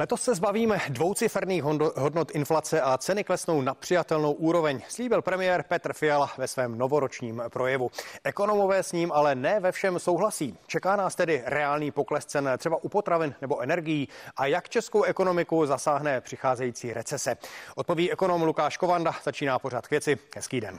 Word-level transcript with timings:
Letos 0.00 0.22
se 0.22 0.34
zbavíme 0.34 0.80
dvouciferných 0.88 1.62
hodnot 1.96 2.30
inflace 2.30 2.80
a 2.80 2.98
ceny 2.98 3.24
klesnou 3.24 3.60
na 3.60 3.74
přijatelnou 3.74 4.32
úroveň, 4.32 4.82
slíbil 4.88 5.22
premiér 5.22 5.62
Petr 5.62 5.92
Fiala 5.92 6.30
ve 6.38 6.48
svém 6.48 6.78
novoročním 6.78 7.42
projevu. 7.48 7.90
Ekonomové 8.24 8.82
s 8.82 8.92
ním 8.92 9.12
ale 9.12 9.34
ne 9.34 9.60
ve 9.60 9.72
všem 9.72 9.98
souhlasí. 9.98 10.58
Čeká 10.66 10.96
nás 10.96 11.14
tedy 11.14 11.42
reálný 11.46 11.90
pokles 11.90 12.26
cen 12.26 12.50
třeba 12.58 12.84
u 12.84 12.88
potravin 12.88 13.34
nebo 13.40 13.60
energií 13.60 14.08
a 14.36 14.46
jak 14.46 14.68
českou 14.68 15.02
ekonomiku 15.02 15.66
zasáhne 15.66 16.20
přicházející 16.20 16.92
recese. 16.92 17.36
Odpoví 17.76 18.12
ekonom 18.12 18.42
Lukáš 18.42 18.76
Kovanda, 18.76 19.14
začíná 19.24 19.58
pořád 19.58 19.86
k 19.86 19.90
věci. 19.90 20.18
Hezký 20.36 20.60
den. 20.60 20.78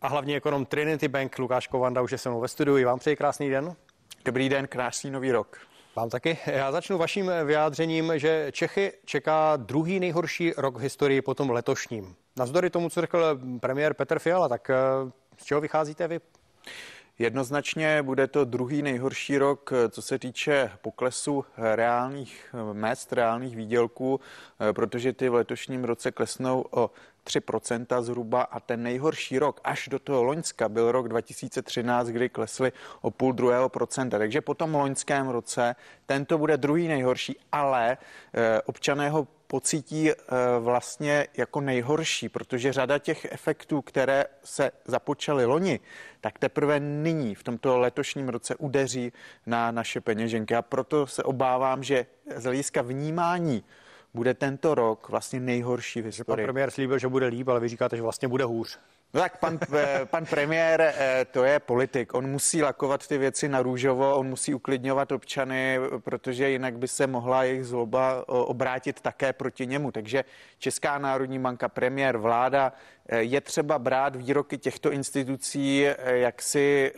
A 0.00 0.08
hlavní 0.08 0.36
ekonom 0.36 0.66
Trinity 0.66 1.08
Bank 1.08 1.38
Lukáš 1.38 1.66
Kovanda 1.66 2.02
už 2.02 2.12
je 2.12 2.18
se 2.18 2.28
mnou 2.28 2.40
ve 2.40 2.48
studiu. 2.48 2.86
Vám 2.86 2.98
přeji 2.98 3.16
krásný 3.16 3.50
den. 3.50 3.76
Dobrý 4.26 4.48
den, 4.48 4.66
krásný 4.66 5.10
nový 5.10 5.32
rok. 5.32 5.58
Vám 5.96 6.10
taky. 6.10 6.38
Já 6.46 6.72
začnu 6.72 6.98
vaším 6.98 7.30
vyjádřením, 7.44 8.12
že 8.16 8.48
Čechy 8.52 8.92
čeká 9.04 9.56
druhý 9.56 10.00
nejhorší 10.00 10.52
rok 10.56 10.76
v 10.76 10.80
historii 10.80 11.22
po 11.22 11.34
tom 11.34 11.50
letošním. 11.50 12.14
Navzdory 12.36 12.70
tomu, 12.70 12.90
co 12.90 13.00
řekl 13.00 13.40
premiér 13.60 13.94
Petr 13.94 14.18
Fiala, 14.18 14.48
tak 14.48 14.70
eh, 14.70 14.74
z 15.36 15.44
čeho 15.44 15.60
vycházíte 15.60 16.08
vy? 16.08 16.20
Jednoznačně 17.18 18.02
bude 18.02 18.26
to 18.26 18.44
druhý 18.44 18.82
nejhorší 18.82 19.38
rok, 19.38 19.72
eh, 19.72 19.88
co 19.88 20.02
se 20.02 20.18
týče 20.18 20.70
poklesu 20.82 21.44
reálných 21.56 22.54
mest, 22.72 23.12
reálných 23.12 23.56
výdělků, 23.56 24.20
eh, 24.20 24.72
protože 24.72 25.12
ty 25.12 25.28
v 25.28 25.34
letošním 25.34 25.84
roce 25.84 26.12
klesnou 26.12 26.64
o 26.70 26.90
3% 27.26 28.02
zhruba 28.02 28.42
a 28.42 28.60
ten 28.60 28.82
nejhorší 28.82 29.38
rok 29.38 29.60
až 29.64 29.88
do 29.88 29.98
toho 29.98 30.22
Loňska 30.22 30.68
byl 30.68 30.92
rok 30.92 31.08
2013, 31.08 32.06
kdy 32.06 32.28
klesly 32.28 32.72
o 33.00 33.10
půl 33.10 33.32
druhého 33.32 33.68
procenta. 33.68 34.18
Takže 34.18 34.40
po 34.40 34.54
tom 34.54 34.74
loňském 34.74 35.28
roce 35.28 35.76
tento 36.06 36.38
bude 36.38 36.56
druhý 36.56 36.88
nejhorší, 36.88 37.36
ale 37.52 37.98
e, 38.34 38.62
občané 38.62 39.10
ho 39.10 39.26
pocítí 39.46 40.10
e, 40.10 40.14
vlastně 40.60 41.26
jako 41.36 41.60
nejhorší, 41.60 42.28
protože 42.28 42.72
řada 42.72 42.98
těch 42.98 43.24
efektů, 43.30 43.82
které 43.82 44.24
se 44.44 44.70
započaly 44.84 45.44
loni, 45.44 45.80
tak 46.20 46.38
teprve 46.38 46.80
nyní 46.80 47.34
v 47.34 47.42
tomto 47.42 47.78
letošním 47.78 48.28
roce 48.28 48.56
udeří 48.56 49.12
na 49.46 49.70
naše 49.70 50.00
peněženky. 50.00 50.54
A 50.54 50.62
proto 50.62 51.06
se 51.06 51.22
obávám, 51.22 51.82
že 51.82 52.06
z 52.36 52.44
hlediska 52.44 52.82
vnímání 52.82 53.64
bude 54.14 54.34
tento 54.34 54.74
rok 54.74 55.08
vlastně 55.08 55.40
nejhorší 55.40 56.02
v 56.02 56.04
historii. 56.04 56.42
Pan 56.42 56.46
premiér 56.46 56.70
slíbil, 56.70 56.98
že 56.98 57.08
bude 57.08 57.26
líp, 57.26 57.48
ale 57.48 57.60
vy 57.60 57.68
říkáte, 57.68 57.96
že 57.96 58.02
vlastně 58.02 58.28
bude 58.28 58.44
hůř. 58.44 58.78
No 59.14 59.20
tak 59.20 59.38
pan, 59.38 59.58
eh, 59.74 60.00
pan 60.04 60.26
premiér, 60.26 60.80
eh, 60.80 61.26
to 61.30 61.44
je 61.44 61.60
politik. 61.60 62.14
On 62.14 62.26
musí 62.26 62.62
lakovat 62.62 63.06
ty 63.06 63.18
věci 63.18 63.48
na 63.48 63.62
růžovo, 63.62 64.16
on 64.16 64.26
musí 64.26 64.54
uklidňovat 64.54 65.12
občany, 65.12 65.78
protože 65.98 66.50
jinak 66.50 66.78
by 66.78 66.88
se 66.88 67.06
mohla 67.06 67.44
jejich 67.44 67.64
zloba 67.66 68.28
obrátit 68.28 69.00
také 69.00 69.32
proti 69.32 69.66
němu. 69.66 69.92
Takže 69.92 70.24
Česká 70.58 70.98
národní 70.98 71.38
banka, 71.38 71.68
premiér, 71.68 72.16
vláda, 72.16 72.72
eh, 73.08 73.22
je 73.22 73.40
třeba 73.40 73.78
brát 73.78 74.16
výroky 74.16 74.58
těchto 74.58 74.92
institucí 74.92 75.86
jaksi 76.04 76.92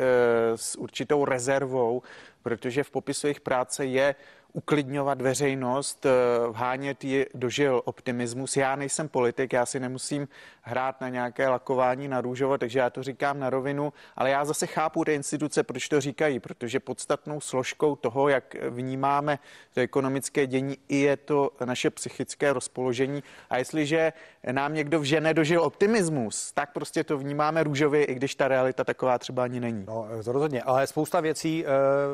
s 0.54 0.76
určitou 0.76 1.24
rezervou, 1.24 2.02
protože 2.42 2.84
v 2.84 2.90
popisu 2.90 3.26
jejich 3.26 3.40
práce 3.40 3.84
je 3.84 4.14
uklidňovat 4.52 5.22
veřejnost, 5.22 6.06
eh, 6.06 6.10
vhánět 6.48 7.04
ji 7.04 7.26
dožil 7.34 7.82
optimismus. 7.84 8.56
Já 8.56 8.76
nejsem 8.76 9.08
politik, 9.08 9.52
já 9.52 9.66
si 9.66 9.80
nemusím 9.80 10.28
hrát 10.62 11.00
na 11.00 11.08
nějaké 11.08 11.48
lakování 11.48 12.08
na 12.08 12.20
růžovo, 12.20 12.58
takže 12.58 12.78
já 12.78 12.90
to 12.90 13.02
říkám 13.02 13.40
na 13.40 13.50
rovinu, 13.50 13.92
ale 14.16 14.30
já 14.30 14.44
zase 14.44 14.66
chápu 14.66 15.04
ty 15.04 15.14
instituce, 15.14 15.62
proč 15.62 15.88
to 15.88 16.00
říkají, 16.00 16.40
protože 16.40 16.80
podstatnou 16.80 17.40
složkou 17.40 17.96
toho, 17.96 18.28
jak 18.28 18.56
vnímáme 18.70 19.38
to 19.74 19.80
ekonomické 19.80 20.46
dění, 20.46 20.76
i 20.88 20.96
je 20.96 21.16
to 21.16 21.50
naše 21.64 21.90
psychické 21.90 22.52
rozpoložení. 22.52 23.22
A 23.50 23.58
jestliže 23.58 24.12
nám 24.52 24.74
někdo 24.74 25.00
vžene 25.00 25.34
dožil 25.34 25.62
optimismus, 25.62 26.52
tak 26.52 26.72
prostě 26.72 27.04
to 27.04 27.18
vnímáme 27.18 27.62
růžově, 27.62 28.04
i 28.04 28.14
když 28.14 28.34
ta 28.34 28.48
realita 28.48 28.84
taková 28.84 29.18
třeba 29.18 29.44
ani 29.44 29.60
není. 29.60 29.84
No, 29.88 30.08
rozhodně, 30.26 30.62
ale 30.62 30.86
spousta 30.86 31.20
věcí, 31.20 31.64
eh, 31.66 31.68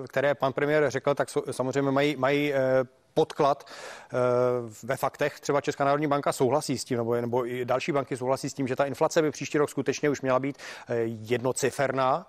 které 0.09 0.35
pan 0.35 0.53
premiér 0.53 0.91
řekl, 0.91 1.15
tak 1.15 1.29
samozřejmě 1.51 1.91
mají, 1.91 2.17
mají 2.25 2.55
eh, 2.55 2.59
podklad 3.15 3.65
eh, 3.67 4.17
ve 4.83 4.97
faktech. 4.97 5.41
Třeba 5.41 5.61
Česká 5.61 5.85
národní 5.85 6.07
banka 6.07 6.33
souhlasí 6.33 6.79
s 6.79 6.85
tím, 6.85 6.99
nebo, 6.99 7.15
nebo 7.15 7.47
i 7.47 7.65
další 7.65 7.93
banky 7.93 8.17
souhlasí 8.17 8.51
s 8.51 8.55
tím, 8.55 8.69
že 8.69 8.77
ta 8.77 8.85
inflace 8.85 9.23
by 9.23 9.31
příští 9.31 9.59
rok 9.59 9.71
skutečně 9.71 10.11
už 10.11 10.21
měla 10.21 10.41
být 10.41 10.57
jednociferná. 11.21 12.27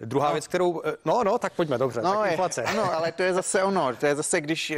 Druhá 0.00 0.28
no. 0.28 0.32
věc, 0.32 0.46
kterou, 0.48 0.82
no, 1.04 1.24
no, 1.24 1.38
tak 1.38 1.52
pojďme, 1.52 1.78
dobře, 1.78 2.02
no, 2.02 2.14
tak 2.14 2.30
inflace. 2.30 2.60
Je, 2.60 2.66
ano, 2.66 2.94
ale 2.94 3.12
to 3.12 3.22
je 3.22 3.34
zase 3.34 3.62
ono, 3.62 3.96
to 3.96 4.06
je 4.06 4.14
zase, 4.14 4.40
když 4.40 4.72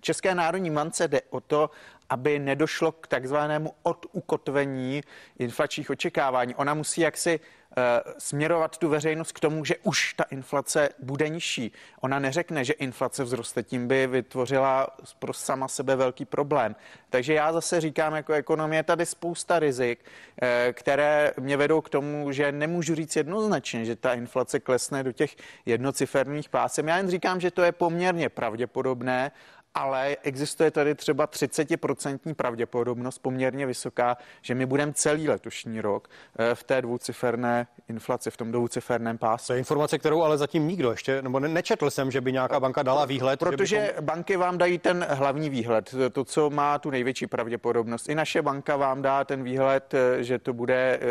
České 0.00 0.34
národní 0.34 0.70
bance 0.70 1.08
jde 1.08 1.20
o 1.30 1.40
to, 1.40 1.70
aby 2.10 2.38
nedošlo 2.38 2.92
k 2.92 3.06
takzvanému 3.06 3.72
odukotvení 3.82 5.00
inflačních 5.38 5.90
očekávání. 5.90 6.54
Ona 6.54 6.74
musí 6.74 7.00
jaksi 7.00 7.40
Eh, 7.78 8.02
směrovat 8.18 8.78
tu 8.78 8.88
veřejnost 8.88 9.32
k 9.32 9.40
tomu, 9.40 9.64
že 9.64 9.74
už 9.82 10.14
ta 10.14 10.24
inflace 10.24 10.88
bude 10.98 11.28
nižší. 11.28 11.72
Ona 12.00 12.18
neřekne, 12.18 12.64
že 12.64 12.72
inflace 12.72 13.24
vzroste, 13.24 13.62
tím 13.62 13.88
by 13.88 14.06
vytvořila 14.06 14.86
pro 15.18 15.32
sama 15.32 15.68
sebe 15.68 15.96
velký 15.96 16.24
problém. 16.24 16.76
Takže 17.10 17.34
já 17.34 17.52
zase 17.52 17.80
říkám, 17.80 18.14
jako 18.14 18.32
ekonomie 18.32 18.82
tady 18.82 19.06
spousta 19.06 19.58
rizik, 19.58 20.04
eh, 20.42 20.72
které 20.72 21.32
mě 21.40 21.56
vedou 21.56 21.80
k 21.80 21.88
tomu, 21.88 22.32
že 22.32 22.52
nemůžu 22.52 22.94
říct 22.94 23.16
jednoznačně, 23.16 23.84
že 23.84 23.96
ta 23.96 24.14
inflace 24.14 24.60
klesne 24.60 25.02
do 25.02 25.12
těch 25.12 25.36
jednociferných 25.66 26.48
pásem. 26.48 26.88
Já 26.88 26.96
jen 26.96 27.10
říkám, 27.10 27.40
že 27.40 27.50
to 27.50 27.62
je 27.62 27.72
poměrně 27.72 28.28
pravděpodobné 28.28 29.32
ale 29.76 30.16
existuje 30.22 30.70
tady 30.70 30.94
třeba 30.94 31.26
30% 31.26 32.34
pravděpodobnost 32.34 33.18
poměrně 33.18 33.66
vysoká, 33.66 34.16
že 34.42 34.54
my 34.54 34.66
budeme 34.66 34.92
celý 34.92 35.28
letošní 35.28 35.80
rok 35.80 36.08
eh, 36.38 36.54
v 36.54 36.64
té 36.64 36.82
dvouciferné 36.82 37.66
inflaci, 37.88 38.30
v 38.30 38.36
tom 38.36 38.52
dvouciferném 38.52 39.18
pásu. 39.18 39.46
To 39.46 39.52
je 39.52 39.58
informace, 39.58 39.98
kterou 39.98 40.22
ale 40.22 40.38
zatím 40.38 40.68
nikdo 40.68 40.90
ještě, 40.90 41.22
nebo 41.22 41.40
nečetl 41.40 41.90
jsem, 41.90 42.10
že 42.10 42.20
by 42.20 42.32
nějaká 42.32 42.60
banka 42.60 42.82
dala 42.82 43.04
výhled. 43.04 43.40
Protože 43.40 43.80
bychom... 43.80 44.04
banky 44.04 44.36
vám 44.36 44.58
dají 44.58 44.78
ten 44.78 45.06
hlavní 45.10 45.50
výhled, 45.50 45.94
to, 46.12 46.24
co 46.24 46.50
má 46.50 46.78
tu 46.78 46.90
největší 46.90 47.26
pravděpodobnost. 47.26 48.08
I 48.08 48.14
naše 48.14 48.42
banka 48.42 48.76
vám 48.76 49.02
dá 49.02 49.24
ten 49.24 49.42
výhled, 49.42 49.94
eh, 49.94 50.24
že 50.24 50.38
to 50.38 50.52
bude 50.52 50.98
eh, 51.02 51.06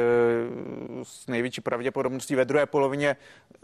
s 1.04 1.28
největší 1.28 1.62
pravděpodobností 1.62 2.36
ve 2.36 2.46
druhé 2.46 2.66
polovině 2.66 3.16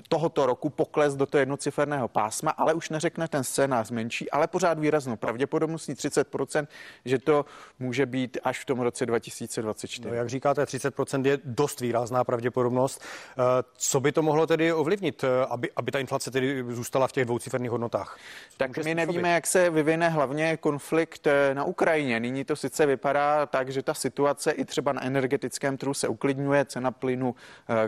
tohoto 0.09 0.45
roku 0.45 0.69
pokles 0.69 1.16
do 1.16 1.25
toho 1.25 1.40
jednociferného 1.40 2.07
pásma, 2.07 2.51
ale 2.51 2.73
už 2.73 2.90
neřekne 2.90 3.28
ten 3.28 3.44
scénář 3.44 3.91
menší, 3.91 4.31
ale 4.31 4.47
pořád 4.47 4.79
výhled 4.79 4.91
výraznou 4.91 5.16
pravděpodobností 5.16 5.94
30%, 5.94 6.68
že 7.06 7.19
to 7.19 7.46
může 7.79 8.06
být 8.06 8.38
až 8.44 8.59
v 8.59 8.66
tom 8.66 8.79
roce 8.79 9.06
2024. 9.06 10.09
No, 10.09 10.16
jak 10.16 10.29
říkáte, 10.29 10.63
30% 10.63 11.25
je 11.25 11.40
dost 11.46 11.81
výrazná 11.81 12.24
pravděpodobnost. 12.24 13.02
Eh, 13.02 13.44
co 13.74 14.00
by 14.00 14.12
to 14.12 14.22
mohlo 14.22 14.47
tedy 14.47 14.74
ovlivnit, 14.74 15.24
eh, 15.24 15.46
aby, 15.50 15.72
aby 15.75 15.91
ta 15.91 16.00
inflace 16.00 16.31
tedy 16.31 16.63
zůstala 16.69 17.07
v 17.07 17.12
těch 17.12 17.25
dvouciferných 17.25 17.72
hodnotách? 17.72 18.18
Tak 18.57 18.78
my 18.78 18.96
nevíme, 18.96 19.31
jak 19.31 19.47
se 19.47 19.69
vyvine 19.69 20.09
hlavně 20.09 20.57
konflikt 20.57 21.28
eh, 21.28 21.56
na 21.56 21.63
Ukrajině. 21.63 22.19
Nyní 22.19 22.44
to 22.44 22.56
sice 22.56 22.85
vypadá 22.85 23.46
tak, 23.46 23.69
že 23.69 23.84
ta 23.84 23.94
situace 23.94 24.52
i 24.52 24.66
třeba 24.66 24.94
na 24.94 25.03
energetickém 25.03 25.78
trhu 25.78 25.94
se 25.94 26.08
uklidňuje, 26.08 26.66
cena 26.66 26.91
plynu 26.91 27.35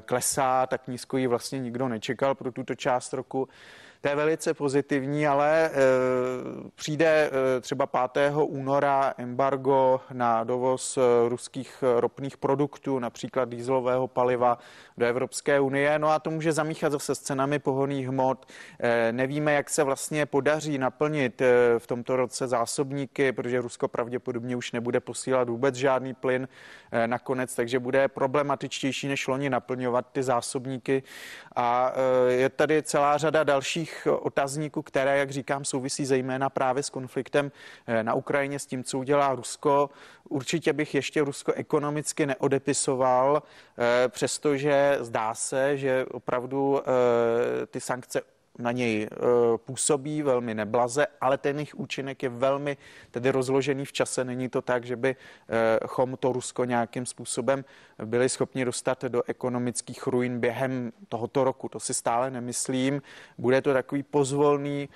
klesá, 0.05 0.67
tak 0.67 0.87
nízko 0.87 1.17
ji 1.17 1.27
vlastně 1.27 1.59
nikdo 1.59 1.87
nečekal 1.87 2.35
pro 2.35 2.51
tuto 2.51 2.75
část 2.75 3.13
roku. 3.13 3.49
To 4.03 4.09
je 4.09 4.15
velice 4.15 4.53
pozitivní, 4.53 5.27
ale 5.27 5.65
e, 5.65 5.71
přijde 6.75 7.29
e, 7.57 7.61
třeba 7.61 7.85
5. 7.85 8.33
února 8.35 9.13
embargo 9.17 10.01
na 10.13 10.43
dovoz 10.43 10.97
e, 10.97 11.01
ruských 11.29 11.83
ropných 11.97 12.37
produktů, 12.37 12.99
například 12.99 13.49
dýzlového 13.49 14.07
paliva 14.07 14.57
do 14.97 15.05
Evropské 15.05 15.59
unie. 15.59 15.99
No 15.99 16.09
a 16.09 16.19
to 16.19 16.31
může 16.31 16.51
zamíchat 16.51 16.91
zase 16.91 17.15
s 17.15 17.19
cenami 17.19 17.59
pohoných 17.59 18.07
hmot. 18.07 18.45
Nevíme, 19.11 19.53
jak 19.53 19.69
se 19.69 19.83
vlastně 19.83 20.25
podaří 20.25 20.77
naplnit 20.77 21.41
v 21.77 21.87
tomto 21.87 22.15
roce 22.15 22.47
zásobníky, 22.47 23.31
protože 23.31 23.61
Rusko 23.61 23.87
pravděpodobně 23.87 24.55
už 24.55 24.71
nebude 24.71 24.99
posílat 24.99 25.49
vůbec 25.49 25.75
žádný 25.75 26.13
plyn 26.13 26.47
nakonec, 27.05 27.55
takže 27.55 27.79
bude 27.79 28.07
problematičtější 28.07 29.07
než 29.07 29.27
loni 29.27 29.49
naplňovat 29.49 30.05
ty 30.11 30.23
zásobníky. 30.23 31.03
A 31.55 31.93
je 32.27 32.49
tady 32.49 32.83
celá 32.83 33.17
řada 33.17 33.43
dalších 33.43 33.92
dalších 33.93 34.07
otazníků, 34.25 34.81
které, 34.81 35.17
jak 35.17 35.31
říkám, 35.31 35.65
souvisí 35.65 36.05
zejména 36.05 36.49
právě 36.49 36.83
s 36.83 36.89
konfliktem 36.89 37.51
eh, 37.87 38.03
na 38.03 38.13
Ukrajině, 38.13 38.59
s 38.59 38.65
tím, 38.65 38.83
co 38.83 38.99
udělá 38.99 39.35
Rusko. 39.35 39.89
Určitě 40.29 40.73
bych 40.73 40.95
ještě 40.95 41.21
Rusko 41.21 41.53
ekonomicky 41.53 42.25
neodepisoval, 42.25 43.43
eh, 43.43 44.09
přestože 44.09 44.97
zdá 45.01 45.33
se, 45.33 45.77
že 45.77 46.05
opravdu 46.11 46.81
eh, 46.81 47.65
ty 47.65 47.79
sankce 47.79 48.21
na 48.59 48.71
něj 48.71 49.07
působí 49.57 50.21
velmi 50.21 50.53
neblaze, 50.53 51.07
ale 51.21 51.37
ten 51.37 51.55
jejich 51.55 51.75
účinek 51.75 52.23
je 52.23 52.29
velmi 52.29 52.77
tedy 53.11 53.31
rozložený 53.31 53.85
v 53.85 53.91
čase. 53.91 54.23
Není 54.23 54.49
to 54.49 54.61
tak, 54.61 54.85
že 54.85 54.95
bychom 54.95 56.17
to 56.19 56.33
Rusko 56.33 56.65
nějakým 56.65 57.05
způsobem 57.05 57.65
byli 58.05 58.29
schopni 58.29 58.65
dostat 58.65 59.03
do 59.03 59.23
ekonomických 59.27 60.07
ruin 60.07 60.39
během 60.39 60.91
tohoto 61.09 61.43
roku. 61.43 61.69
To 61.69 61.79
si 61.79 61.93
stále 61.93 62.31
nemyslím. 62.31 63.01
Bude 63.37 63.61
to 63.61 63.73
takový 63.73 64.03
pozvolný 64.03 64.89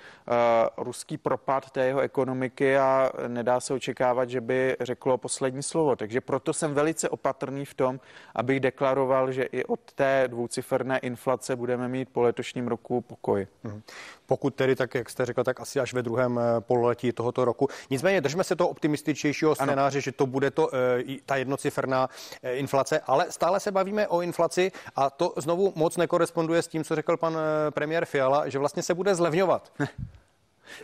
ruský 0.76 1.16
propad 1.16 1.70
té 1.70 1.86
jeho 1.86 2.00
ekonomiky 2.00 2.76
a 2.76 3.12
nedá 3.28 3.60
se 3.60 3.74
očekávat, 3.74 4.30
že 4.30 4.40
by 4.40 4.76
řeklo 4.80 5.18
poslední 5.18 5.62
slovo. 5.62 5.96
Takže 5.96 6.20
proto 6.20 6.52
jsem 6.52 6.74
velice 6.74 7.08
opatrný 7.08 7.64
v 7.64 7.74
tom, 7.74 8.00
abych 8.34 8.60
deklaroval, 8.60 9.32
že 9.32 9.42
i 9.42 9.64
od 9.64 9.92
té 9.92 10.24
dvouciferné 10.28 10.98
inflace 10.98 11.56
budeme 11.56 11.88
mít 11.88 12.08
po 12.08 12.22
letošním 12.22 12.68
roku 12.68 13.00
pokoj. 13.00 13.47
Mhm. 13.64 13.82
Pokud 14.26 14.54
tedy, 14.54 14.76
tak 14.76 14.94
jak 14.94 15.10
jste 15.10 15.26
řekl, 15.26 15.44
tak 15.44 15.60
asi 15.60 15.80
až 15.80 15.94
ve 15.94 16.02
druhém 16.02 16.38
eh, 16.38 16.60
pololetí 16.60 17.12
tohoto 17.12 17.44
roku. 17.44 17.68
Nicméně 17.90 18.20
držme 18.20 18.44
se 18.44 18.56
toho 18.56 18.70
optimističtějšího 18.70 19.54
scénáře, 19.54 19.98
ano. 19.98 20.00
že 20.00 20.12
to 20.12 20.26
bude 20.26 20.50
to, 20.50 20.70
eh, 20.74 21.16
ta 21.26 21.36
jednociferná 21.36 22.08
eh, 22.42 22.54
inflace, 22.54 23.00
ale 23.06 23.26
stále 23.30 23.60
se 23.60 23.72
bavíme 23.72 24.08
o 24.08 24.20
inflaci 24.20 24.72
a 24.96 25.10
to 25.10 25.32
znovu 25.36 25.72
moc 25.76 25.96
nekoresponduje 25.96 26.62
s 26.62 26.68
tím, 26.68 26.84
co 26.84 26.94
řekl 26.94 27.16
pan 27.16 27.38
premiér 27.70 28.04
Fiala, 28.04 28.48
že 28.48 28.58
vlastně 28.58 28.82
se 28.82 28.94
bude 28.94 29.14
zlevňovat. 29.14 29.72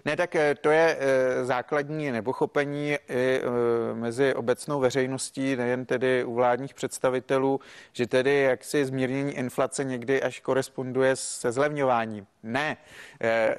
Ne, 0.05 0.17
tak 0.17 0.35
eh, 0.35 0.55
to 0.55 0.71
je 0.71 0.97
eh, 1.01 1.45
základní 1.45 2.13
nepochopení 2.13 2.93
i 2.93 2.99
eh, 3.09 3.41
mezi 3.95 4.35
obecnou 4.35 4.81
veřejností, 4.81 5.57
nejen 5.57 5.87
tedy 5.87 6.25
u 6.25 6.35
vládních 6.35 6.75
představitelů, 6.75 7.61
že 7.93 8.07
tedy 8.07 8.41
jaksi 8.41 8.85
zmírnění 8.85 9.33
inflace 9.33 9.85
někdy 9.85 10.23
až 10.23 10.41
koresponduje 10.41 11.17
se 11.17 11.53
zlevňováním. 11.53 12.27
Ne, 12.43 12.77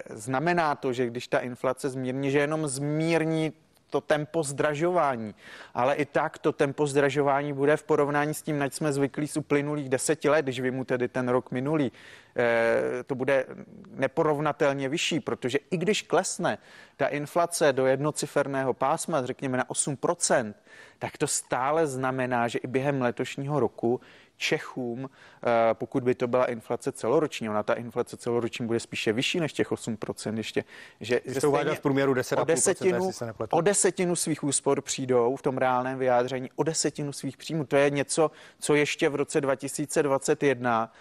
znamená 0.09 0.75
to, 0.75 0.93
že 0.93 1.05
když 1.05 1.27
ta 1.27 1.39
inflace 1.39 1.89
zmírní, 1.89 2.31
že 2.31 2.39
jenom 2.39 2.67
zmírní 2.67 3.53
to 3.95 4.01
tempo 4.01 4.43
zdražování. 4.43 5.35
Ale 5.73 5.95
i 5.95 6.05
tak 6.05 6.37
to 6.37 6.51
tempo 6.51 6.87
zdražování 6.87 7.53
bude 7.53 7.77
v 7.77 7.83
porovnání 7.83 8.33
s 8.33 8.41
tím, 8.41 8.59
nač 8.59 8.73
jsme 8.73 8.93
zvyklí 8.93 9.27
z 9.27 9.37
uplynulých 9.37 9.89
deseti 9.89 10.29
let, 10.29 10.41
když 10.41 10.59
vymu 10.59 10.83
tedy 10.83 11.07
ten 11.07 11.29
rok 11.29 11.51
minulý, 11.51 11.91
eh, 12.35 13.03
to 13.03 13.15
bude 13.15 13.45
neporovnatelně 13.89 14.89
vyšší, 14.89 15.19
protože 15.19 15.59
i 15.71 15.77
když 15.77 16.01
klesne 16.01 16.57
ta 16.97 17.07
inflace 17.07 17.73
do 17.73 17.85
jednociferného 17.85 18.73
pásma, 18.73 19.25
řekněme 19.25 19.57
na 19.57 19.69
8%, 19.69 20.53
tak 20.99 21.17
to 21.17 21.27
stále 21.27 21.87
znamená, 21.87 22.47
že 22.47 22.59
i 22.59 22.67
během 22.67 23.01
letošního 23.01 23.59
roku 23.59 24.01
Čechům, 24.37 25.09
eh, 25.09 25.73
pokud 25.73 26.03
by 26.03 26.15
to 26.15 26.27
byla 26.27 26.45
inflace 26.45 26.91
celoroční, 26.91 27.49
ona 27.49 27.63
ta 27.63 27.73
inflace 27.73 28.17
celoroční 28.17 28.67
bude 28.67 28.79
spíše 28.79 29.13
vyšší 29.13 29.39
než 29.39 29.53
těch 29.53 29.71
8%, 29.71 30.37
ještě, 30.37 30.63
že, 31.01 31.21
že 31.25 31.41
se 31.41 31.47
v 31.75 31.79
průměru 31.79 32.13
10 32.13 32.39
o 32.39 32.45
desetinu, 32.45 33.11
o 33.51 33.61
desetinu 33.61 34.15
svých 34.15 34.43
úspor 34.43 34.81
přijdou 34.81 35.35
v 35.35 35.41
tom 35.41 35.57
reálném 35.57 35.99
vyjádření, 35.99 36.49
o 36.55 36.63
desetinu 36.63 37.13
svých 37.13 37.37
příjmů. 37.37 37.65
To 37.65 37.75
je 37.75 37.89
něco, 37.89 38.31
co 38.59 38.75
ještě 38.75 39.09
v 39.09 39.15
roce 39.15 39.41
2021 39.41 40.65
Eh, 40.85 40.91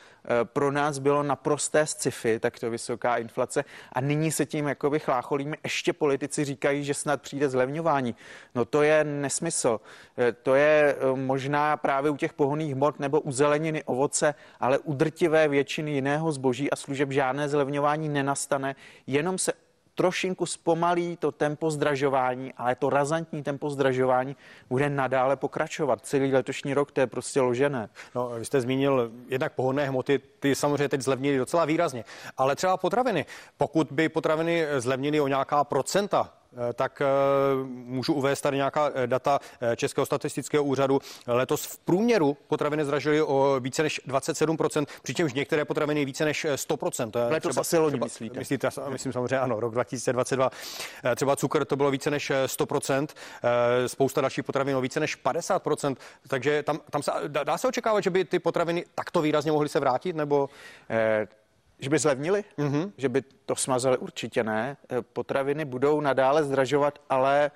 pro 0.44 0.70
nás 0.70 0.98
bylo 0.98 1.22
naprosté 1.22 1.86
sci-fi, 1.86 2.40
takto 2.40 2.70
vysoká 2.70 3.16
inflace 3.16 3.64
a 3.92 4.00
nyní 4.00 4.32
se 4.32 4.46
tím 4.46 4.68
jakoby 4.68 4.98
chlácholíme. 4.98 5.56
Ještě 5.64 5.92
politici 5.92 6.44
říkají, 6.44 6.84
že 6.84 6.94
snad 6.94 7.22
přijde 7.22 7.48
zlevňování. 7.48 8.14
No 8.54 8.64
to 8.64 8.82
je 8.82 9.04
nesmysl. 9.04 9.80
Eh, 10.18 10.32
to 10.32 10.54
je 10.54 10.96
eh, 10.98 11.16
možná 11.16 11.76
právě 11.76 12.10
u 12.10 12.16
těch 12.16 12.32
pohoných 12.32 12.74
hmot 12.74 13.00
nebo 13.00 13.20
u 13.20 13.32
zeleniny, 13.32 13.84
ovoce, 13.84 14.34
ale 14.60 14.78
u 14.78 14.92
drtivé 14.94 15.48
většiny 15.48 15.90
jiného 15.90 16.32
zboží 16.32 16.70
a 16.70 16.76
služeb 16.76 17.12
žádné 17.12 17.48
zlevňování 17.48 18.08
nenastane, 18.08 18.76
jenom 19.06 19.38
se 19.38 19.52
trošinku 19.94 20.46
zpomalí 20.46 21.16
to 21.16 21.32
tempo 21.32 21.70
zdražování, 21.70 22.52
ale 22.56 22.74
to 22.74 22.90
razantní 22.90 23.42
tempo 23.42 23.70
zdražování 23.70 24.36
bude 24.68 24.90
nadále 24.90 25.36
pokračovat. 25.36 26.06
Celý 26.06 26.32
letošní 26.32 26.74
rok 26.74 26.92
to 26.92 27.00
je 27.00 27.06
prostě 27.06 27.40
ložené. 27.40 27.88
No, 28.14 28.28
vy 28.28 28.44
jste 28.44 28.60
zmínil 28.60 29.12
jednak 29.28 29.52
pohodné 29.52 29.86
hmoty, 29.86 30.20
ty 30.44 30.54
samozřejmě 30.54 30.88
teď 30.88 31.00
zlevnily 31.00 31.38
docela 31.38 31.64
výrazně, 31.64 32.04
ale 32.36 32.56
třeba 32.56 32.76
potraviny. 32.76 33.26
Pokud 33.56 33.88
by 33.90 34.08
potraviny 34.08 34.66
zlevnily 34.78 35.20
o 35.20 35.28
nějaká 35.28 35.64
procenta, 35.64 36.32
Eh, 36.56 36.72
tak 36.72 37.02
eh, 37.02 37.06
můžu 37.66 38.12
uvést 38.12 38.40
tady 38.40 38.56
nějaká 38.56 38.90
eh, 38.94 39.06
data 39.06 39.38
Českého 39.76 40.06
statistického 40.06 40.64
úřadu. 40.64 41.00
Letos 41.26 41.64
v 41.64 41.78
průměru 41.78 42.36
potraviny 42.46 42.84
zdražily 42.84 43.22
o 43.22 43.56
více 43.60 43.82
než 43.82 44.00
27%, 44.08 44.86
přičemž 45.02 45.32
některé 45.32 45.64
potraviny 45.64 46.04
více 46.04 46.24
než 46.24 46.46
100%. 46.54 47.10
To 47.10 47.18
je 47.18 47.24
Letos 47.24 47.50
třeba, 47.50 47.60
asi 47.60 47.78
loni 47.78 48.00
myslíte? 48.04 48.38
Myslíte, 48.38 48.68
myslím 48.88 49.12
samozřejmě 49.12 49.38
ano, 49.38 49.60
rok 49.60 49.72
2022. 49.72 50.50
Třeba 51.16 51.36
cukr 51.36 51.64
to 51.64 51.76
bylo 51.76 51.90
více 51.90 52.10
než 52.10 52.32
100%, 52.46 53.06
spousta 53.86 54.20
dalších 54.20 54.44
potravin 54.44 54.76
o 54.76 54.80
více 54.80 55.00
než 55.00 55.24
50%, 55.24 55.96
takže 56.28 56.62
tam, 56.62 56.80
tam 56.90 57.02
se, 57.02 57.12
dá 57.28 57.58
se 57.58 57.68
očekávat, 57.68 58.00
že 58.00 58.10
by 58.10 58.24
ty 58.24 58.38
potraviny 58.38 58.84
takto 58.94 59.22
výrazně 59.22 59.52
mohly 59.52 59.68
se 59.68 59.80
vrátit, 59.80 60.16
nebo... 60.16 60.33
Eh, 60.90 61.26
že 61.78 61.90
by 61.90 61.98
zlevnili, 61.98 62.44
mm-hmm. 62.58 62.92
že 62.96 63.08
by 63.08 63.20
to 63.46 63.56
smazali, 63.56 63.98
určitě 63.98 64.44
ne. 64.44 64.76
Eh, 64.88 65.02
potraviny 65.02 65.64
budou 65.64 66.00
nadále 66.00 66.44
zdražovat, 66.44 66.98
ale 67.10 67.50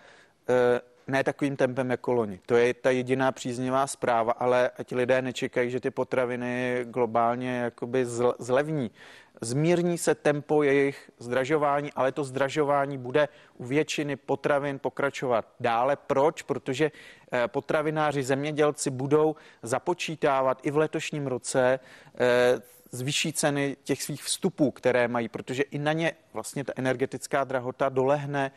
eh, 0.49 0.81
ne 1.09 1.25
takovým 1.25 1.57
tempem 1.57 1.91
jako 1.91 2.13
loni. 2.13 2.41
To 2.47 2.57
je 2.57 2.75
ta 2.75 2.91
jediná 2.91 3.33
příznivá 3.33 3.87
zpráva, 3.87 4.33
ale 4.33 4.71
ať 4.79 4.93
lidé 4.93 5.23
nečekají, 5.23 5.71
že 5.71 5.81
ty 5.81 5.91
potraviny 5.91 6.81
globálně 6.85 7.59
jakoby 7.59 8.07
zlevní. 8.39 8.91
Zmírní 9.41 9.99
se 9.99 10.15
tempo 10.15 10.63
jejich 10.63 11.11
zdražování, 11.19 11.93
ale 11.93 12.13
to 12.13 12.25
zdražování 12.25 12.99
bude 12.99 13.29
u 13.57 13.65
většiny 13.65 14.17
potravin 14.17 14.79
pokračovat 14.79 15.49
dále. 15.61 15.97
Proč? 15.97 16.43
Protože 16.43 16.91
eh, 17.33 17.49
potravináři, 17.49 18.23
zemědělci 18.23 18.91
budou 18.91 19.37
započítávat 19.63 20.61
i 20.63 20.71
v 20.71 20.77
letošním 20.77 21.27
roce 21.27 21.81
z 22.91 23.03
vyšší 23.03 23.33
ceny 23.33 23.77
těch 23.85 24.03
svých 24.03 24.25
vstupů, 24.25 24.71
které 24.71 25.09
mají, 25.09 25.29
protože 25.29 25.63
i 25.63 25.79
na 25.79 25.93
ně 25.93 26.13
vlastně 26.33 26.65
ta 26.65 26.73
energetická 26.77 27.45
drahota 27.45 27.89
dolehne 27.89 28.51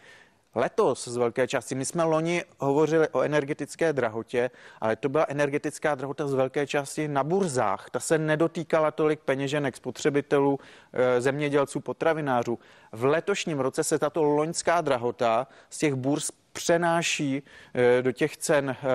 Letos 0.56 1.08
z 1.08 1.18
velké 1.18 1.48
části, 1.48 1.76
my 1.76 1.86
jsme 1.86 2.04
loni 2.04 2.44
hovořili 2.60 3.08
o 3.10 3.22
energetické 3.22 3.94
drahotě, 3.94 4.52
ale 4.82 4.96
to 4.96 5.10
byla 5.10 5.26
energetická 5.30 5.96
drahota 5.96 6.28
z 6.28 6.34
velké 6.34 6.68
části 6.68 7.08
na 7.08 7.24
burzách. 7.24 7.90
Ta 7.90 8.00
se 8.00 8.18
nedotýkala 8.18 8.92
tolik 8.92 9.20
peněženek 9.20 9.76
spotřebitelů, 9.76 10.60
eh, 10.94 11.22
zemědělců, 11.22 11.80
potravinářů. 11.80 12.60
V 12.92 13.06
letošním 13.06 13.60
roce 13.60 13.84
se 13.84 14.00
tato 14.00 14.24
loňská 14.24 14.82
drahota 14.82 15.48
z 15.70 15.78
těch 15.78 15.94
burz 15.94 16.32
přenáší 16.54 17.44
eh, 17.74 18.02
do 18.02 18.12
těch 18.12 18.38
cen 18.38 18.70
eh, 18.70 18.86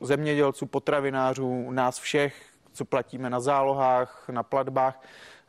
zemědělců, 0.00 0.66
potravinářů, 0.66 1.70
nás 1.70 1.98
všech, 1.98 2.42
co 2.72 2.84
platíme 2.84 3.30
na 3.30 3.40
zálohách, 3.40 4.24
na 4.30 4.42
platbách 4.42 5.00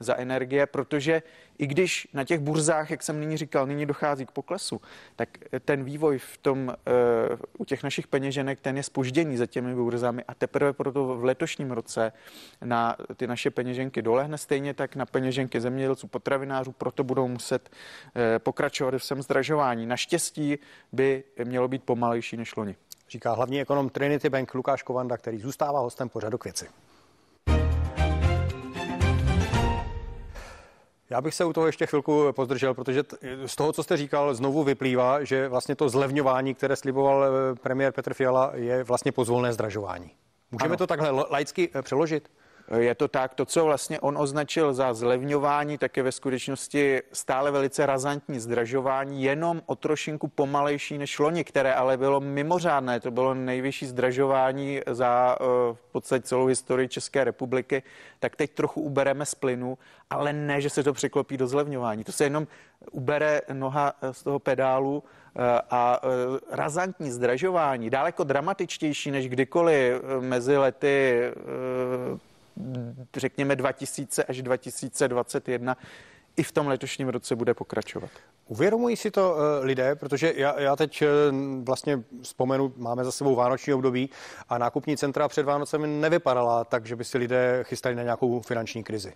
za 0.03 0.15
energie, 0.15 0.65
protože 0.65 1.21
i 1.57 1.67
když 1.67 2.07
na 2.13 2.23
těch 2.23 2.39
burzách, 2.39 2.91
jak 2.91 3.03
jsem 3.03 3.19
nyní 3.19 3.37
říkal, 3.37 3.67
nyní 3.67 3.85
dochází 3.85 4.25
k 4.25 4.31
poklesu, 4.31 4.81
tak 5.15 5.29
ten 5.65 5.83
vývoj 5.83 6.17
v 6.17 6.37
tom, 6.37 6.67
uh, 6.67 6.73
u 7.57 7.65
těch 7.65 7.83
našich 7.83 8.07
peněženek, 8.07 8.59
ten 8.59 8.77
je 8.77 8.83
spožděný 8.83 9.37
za 9.37 9.45
těmi 9.45 9.75
burzami 9.75 10.23
a 10.27 10.33
teprve 10.33 10.73
proto 10.73 11.05
v 11.05 11.23
letošním 11.23 11.71
roce 11.71 12.13
na 12.61 12.95
ty 13.15 13.27
naše 13.27 13.51
peněženky 13.51 14.01
dolehne 14.01 14.37
stejně 14.37 14.73
tak 14.73 14.95
na 14.95 15.05
peněženky 15.05 15.61
zemědělců, 15.61 16.07
potravinářů, 16.07 16.71
proto 16.71 17.03
budou 17.03 17.27
muset 17.27 17.69
uh, 17.69 18.21
pokračovat 18.37 18.93
v 18.97 19.03
svém 19.03 19.21
zdražování. 19.21 19.85
Naštěstí 19.85 20.57
by 20.91 21.23
mělo 21.43 21.67
být 21.67 21.83
pomalejší 21.83 22.37
než 22.37 22.55
loni. 22.55 22.75
Říká 23.09 23.33
hlavní 23.33 23.61
ekonom 23.61 23.89
Trinity 23.89 24.29
Bank 24.29 24.53
Lukáš 24.53 24.83
Kovanda, 24.83 25.17
který 25.17 25.39
zůstává 25.39 25.79
hostem 25.79 26.09
pořadu 26.09 26.37
k 26.37 26.43
věci. 26.43 26.67
Já 31.11 31.21
bych 31.21 31.35
se 31.35 31.45
u 31.45 31.53
toho 31.53 31.65
ještě 31.65 31.85
chvilku 31.85 32.25
pozdržel, 32.31 32.73
protože 32.73 33.03
z 33.45 33.55
toho, 33.55 33.73
co 33.73 33.83
jste 33.83 33.97
říkal, 33.97 34.33
znovu 34.33 34.63
vyplývá, 34.63 35.23
že 35.23 35.47
vlastně 35.47 35.75
to 35.75 35.89
zlevňování, 35.89 36.53
které 36.53 36.75
sliboval 36.75 37.25
eh, 37.25 37.55
premiér 37.55 37.93
Petr 37.93 38.13
Fiala, 38.13 38.51
je 38.55 38.83
vlastně 38.83 39.11
pozvolné 39.11 39.53
zdražování. 39.53 40.11
Můžeme 40.51 40.69
ano. 40.69 40.77
to 40.77 40.87
takhle 40.87 41.11
laicky 41.11 41.69
eh, 41.73 41.81
přeložit? 41.81 42.31
Je 42.77 42.95
to 42.95 43.07
tak, 43.07 43.33
to, 43.33 43.45
co 43.45 43.65
vlastně 43.65 43.99
on 43.99 44.17
označil 44.17 44.73
za 44.73 44.93
zlevňování, 44.93 45.77
tak 45.77 45.97
je 45.97 46.03
ve 46.03 46.11
skutečnosti 46.11 47.01
stále 47.13 47.51
velice 47.51 47.85
razantní 47.85 48.39
zdražování, 48.39 49.23
jenom 49.23 49.61
o 49.65 49.75
trošinku 49.75 50.27
pomalejší 50.27 50.97
než 50.97 51.19
loni, 51.19 51.43
které 51.43 51.73
ale 51.73 51.97
bylo 51.97 52.19
mimořádné. 52.19 52.99
To 52.99 53.11
bylo 53.11 53.33
nejvyšší 53.33 53.85
zdražování 53.85 54.81
za 54.89 55.37
eh, 55.39 55.45
v 55.73 55.91
podstatě 55.91 56.21
celou 56.21 56.45
historii 56.45 56.87
České 56.87 57.23
republiky. 57.23 57.83
Tak 58.19 58.35
teď 58.35 58.51
trochu 58.51 58.81
ubereme 58.81 59.25
z 59.25 59.35
plynu, 59.35 59.77
ale 60.09 60.33
ne, 60.33 60.61
že 60.61 60.69
se 60.69 60.83
to 60.83 60.93
překlopí 60.93 61.37
do 61.37 61.47
zlevňování. 61.47 62.03
To 62.03 62.11
se 62.11 62.23
jenom 62.23 62.47
ubere 62.91 63.41
noha 63.53 63.93
eh, 64.01 64.13
z 64.13 64.23
toho 64.23 64.39
pedálu 64.39 65.03
eh, 65.35 65.61
a 65.69 66.01
razantní 66.51 67.11
zdražování, 67.11 67.89
daleko 67.89 68.23
dramatičtější 68.23 69.11
než 69.11 69.29
kdykoliv 69.29 70.01
mezi 70.19 70.57
lety 70.57 71.21
řekněme 73.15 73.55
2000 73.55 74.23
až 74.23 74.41
2021, 74.41 75.77
i 76.37 76.43
v 76.43 76.51
tom 76.51 76.67
letošním 76.67 77.09
roce 77.09 77.35
bude 77.35 77.53
pokračovat. 77.53 78.09
Uvědomují 78.51 78.95
si 78.95 79.11
to 79.11 79.31
uh, 79.31 79.65
lidé, 79.65 79.95
protože 79.95 80.33
já, 80.35 80.59
já 80.59 80.75
teď 80.75 81.01
uh, 81.01 81.07
vlastně 81.63 82.03
vzpomenu, 82.21 82.73
máme 82.77 83.03
za 83.03 83.11
sebou 83.11 83.35
vánoční 83.35 83.73
období 83.73 84.09
a 84.49 84.57
nákupní 84.57 84.97
centra 84.97 85.27
před 85.27 85.43
Vánocemi 85.43 85.87
nevypadala 85.87 86.63
tak, 86.63 86.85
že 86.85 86.95
by 86.95 87.03
si 87.03 87.17
lidé 87.17 87.59
chystali 87.63 87.95
na 87.95 88.03
nějakou 88.03 88.41
finanční 88.41 88.83
krizi. 88.83 89.13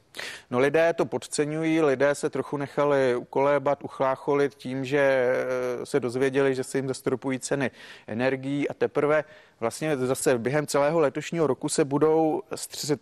No 0.52 0.60
lidé 0.60 0.94
to 0.94 1.06
podceňují, 1.06 1.82
lidé 1.82 2.16
se 2.16 2.30
trochu 2.30 2.58
nechali 2.58 3.16
ukolébat, 3.16 3.84
uchlácholit 3.84 4.56
tím, 4.56 4.86
že 4.86 5.00
eh, 5.00 5.86
se 5.86 6.00
dozvěděli, 6.00 6.56
že 6.56 6.64
se 6.64 6.78
jim 6.78 6.88
zastropují 6.88 7.40
ceny 7.40 7.72
energií 8.08 8.70
a 8.70 8.74
teprve 8.74 9.24
vlastně 9.60 9.98
zase 9.98 10.38
během 10.38 10.68
celého 10.68 11.00
letošního 11.00 11.48
roku 11.48 11.70
se 11.70 11.86
budou 11.86 12.42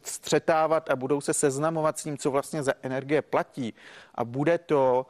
střetávat 0.04 0.90
a 0.90 0.96
budou 0.96 1.22
se 1.22 1.34
seznamovat 1.34 2.00
s 2.00 2.04
tím, 2.04 2.18
co 2.18 2.32
vlastně 2.32 2.64
za 2.64 2.74
energie 2.82 3.22
platí. 3.22 3.74
A 4.16 4.26
bude 4.26 4.58
to 4.58 5.06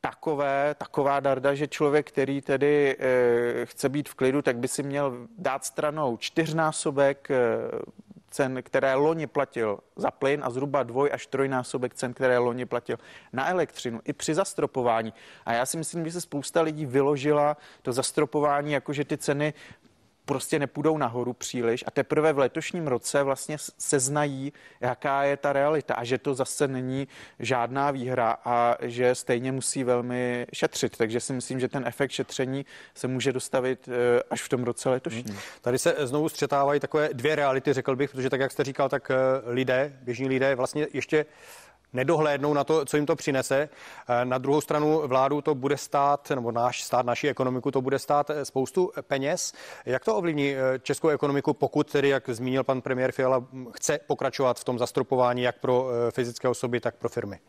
takové, 0.00 0.74
taková 0.74 1.20
darda, 1.20 1.54
že 1.54 1.68
člověk, 1.68 2.08
který 2.08 2.40
tedy 2.40 2.96
e, 2.98 3.66
chce 3.66 3.88
být 3.88 4.08
v 4.08 4.14
klidu, 4.14 4.42
tak 4.42 4.56
by 4.56 4.68
si 4.68 4.82
měl 4.82 5.26
dát 5.38 5.64
stranou 5.64 6.16
čtyřnásobek 6.16 7.30
e, 7.30 7.36
cen, 8.30 8.62
které 8.62 8.94
loni 8.94 9.26
platil 9.26 9.78
za 9.96 10.10
plyn 10.10 10.40
a 10.44 10.50
zhruba 10.50 10.82
dvoj 10.82 11.10
až 11.12 11.26
trojnásobek 11.26 11.94
cen, 11.94 12.14
které 12.14 12.38
loni 12.38 12.66
platil 12.66 12.98
na 13.32 13.48
elektřinu 13.48 14.00
i 14.04 14.12
při 14.12 14.34
zastropování. 14.34 15.12
A 15.46 15.52
já 15.52 15.66
si 15.66 15.76
myslím, 15.76 16.04
že 16.04 16.12
se 16.12 16.20
spousta 16.20 16.60
lidí 16.60 16.86
vyložila 16.86 17.56
to 17.82 17.92
zastropování, 17.92 18.72
jakože 18.72 19.04
ty 19.04 19.18
ceny 19.18 19.54
prostě 20.28 20.58
nepůjdou 20.58 20.98
nahoru 20.98 21.32
příliš 21.32 21.84
a 21.86 21.90
teprve 21.90 22.32
v 22.32 22.38
letošním 22.38 22.86
roce 22.86 23.22
vlastně 23.22 23.56
seznají, 23.78 24.52
jaká 24.80 25.24
je 25.24 25.36
ta 25.36 25.52
realita 25.52 25.94
a 25.94 26.04
že 26.04 26.18
to 26.18 26.34
zase 26.34 26.68
není 26.68 27.08
žádná 27.38 27.90
výhra 27.90 28.36
a 28.44 28.76
že 28.80 29.14
stejně 29.14 29.52
musí 29.52 29.84
velmi 29.84 30.46
šetřit. 30.52 30.96
Takže 30.96 31.20
si 31.20 31.32
myslím, 31.32 31.60
že 31.60 31.68
ten 31.68 31.86
efekt 31.86 32.10
šetření 32.10 32.66
se 32.94 33.08
může 33.08 33.32
dostavit 33.32 33.88
eh, 33.88 34.22
až 34.30 34.42
v 34.42 34.48
tom 34.48 34.64
roce 34.64 34.88
letošním. 34.88 35.24
Hmm. 35.24 35.38
Tady 35.60 35.78
se 35.78 35.94
znovu 35.98 36.28
střetávají 36.28 36.80
takové 36.80 37.08
dvě 37.12 37.36
reality, 37.36 37.72
řekl 37.72 37.96
bych, 37.96 38.10
protože 38.10 38.30
tak, 38.30 38.40
jak 38.40 38.52
jste 38.52 38.64
říkal, 38.64 38.88
tak 38.88 39.10
eh, 39.10 39.16
lidé, 39.46 39.92
běžní 40.02 40.28
lidé 40.28 40.54
vlastně 40.54 40.86
ještě 40.92 41.26
nedohlédnou 41.92 42.54
na 42.54 42.64
to, 42.64 42.84
co 42.84 42.96
jim 42.96 43.06
to 43.06 43.16
přinese. 43.16 43.68
Eh, 44.08 44.24
na 44.24 44.38
druhou 44.38 44.60
stranu 44.60 45.02
vládu 45.06 45.40
to 45.40 45.54
bude 45.54 45.76
stát, 45.76 46.30
nebo 46.30 46.52
náš 46.52 46.82
stát, 46.82 47.06
naši 47.06 47.28
ekonomiku 47.28 47.70
to 47.70 47.80
bude 47.80 47.98
stát 47.98 48.30
eh, 48.30 48.44
spoustu 48.44 48.92
peněz. 49.02 49.52
Jak 49.86 50.04
to 50.04 50.16
ovlivní 50.16 50.54
eh, 50.54 50.78
českou 50.78 51.08
ekonomiku, 51.08 51.54
pokud 51.54 51.92
tedy, 51.92 52.08
jak 52.08 52.28
zmínil 52.28 52.64
pan 52.64 52.80
premiér 52.80 53.12
Fiala, 53.12 53.44
chce 53.72 53.98
pokračovat 54.06 54.60
v 54.60 54.64
tom 54.64 54.78
zastropování 54.78 55.42
jak 55.42 55.58
pro 55.58 55.86
fyzické 56.10 56.48
osoby, 56.48 56.80
tak 56.80 56.96
pro 56.96 57.08
firmy? 57.08 57.40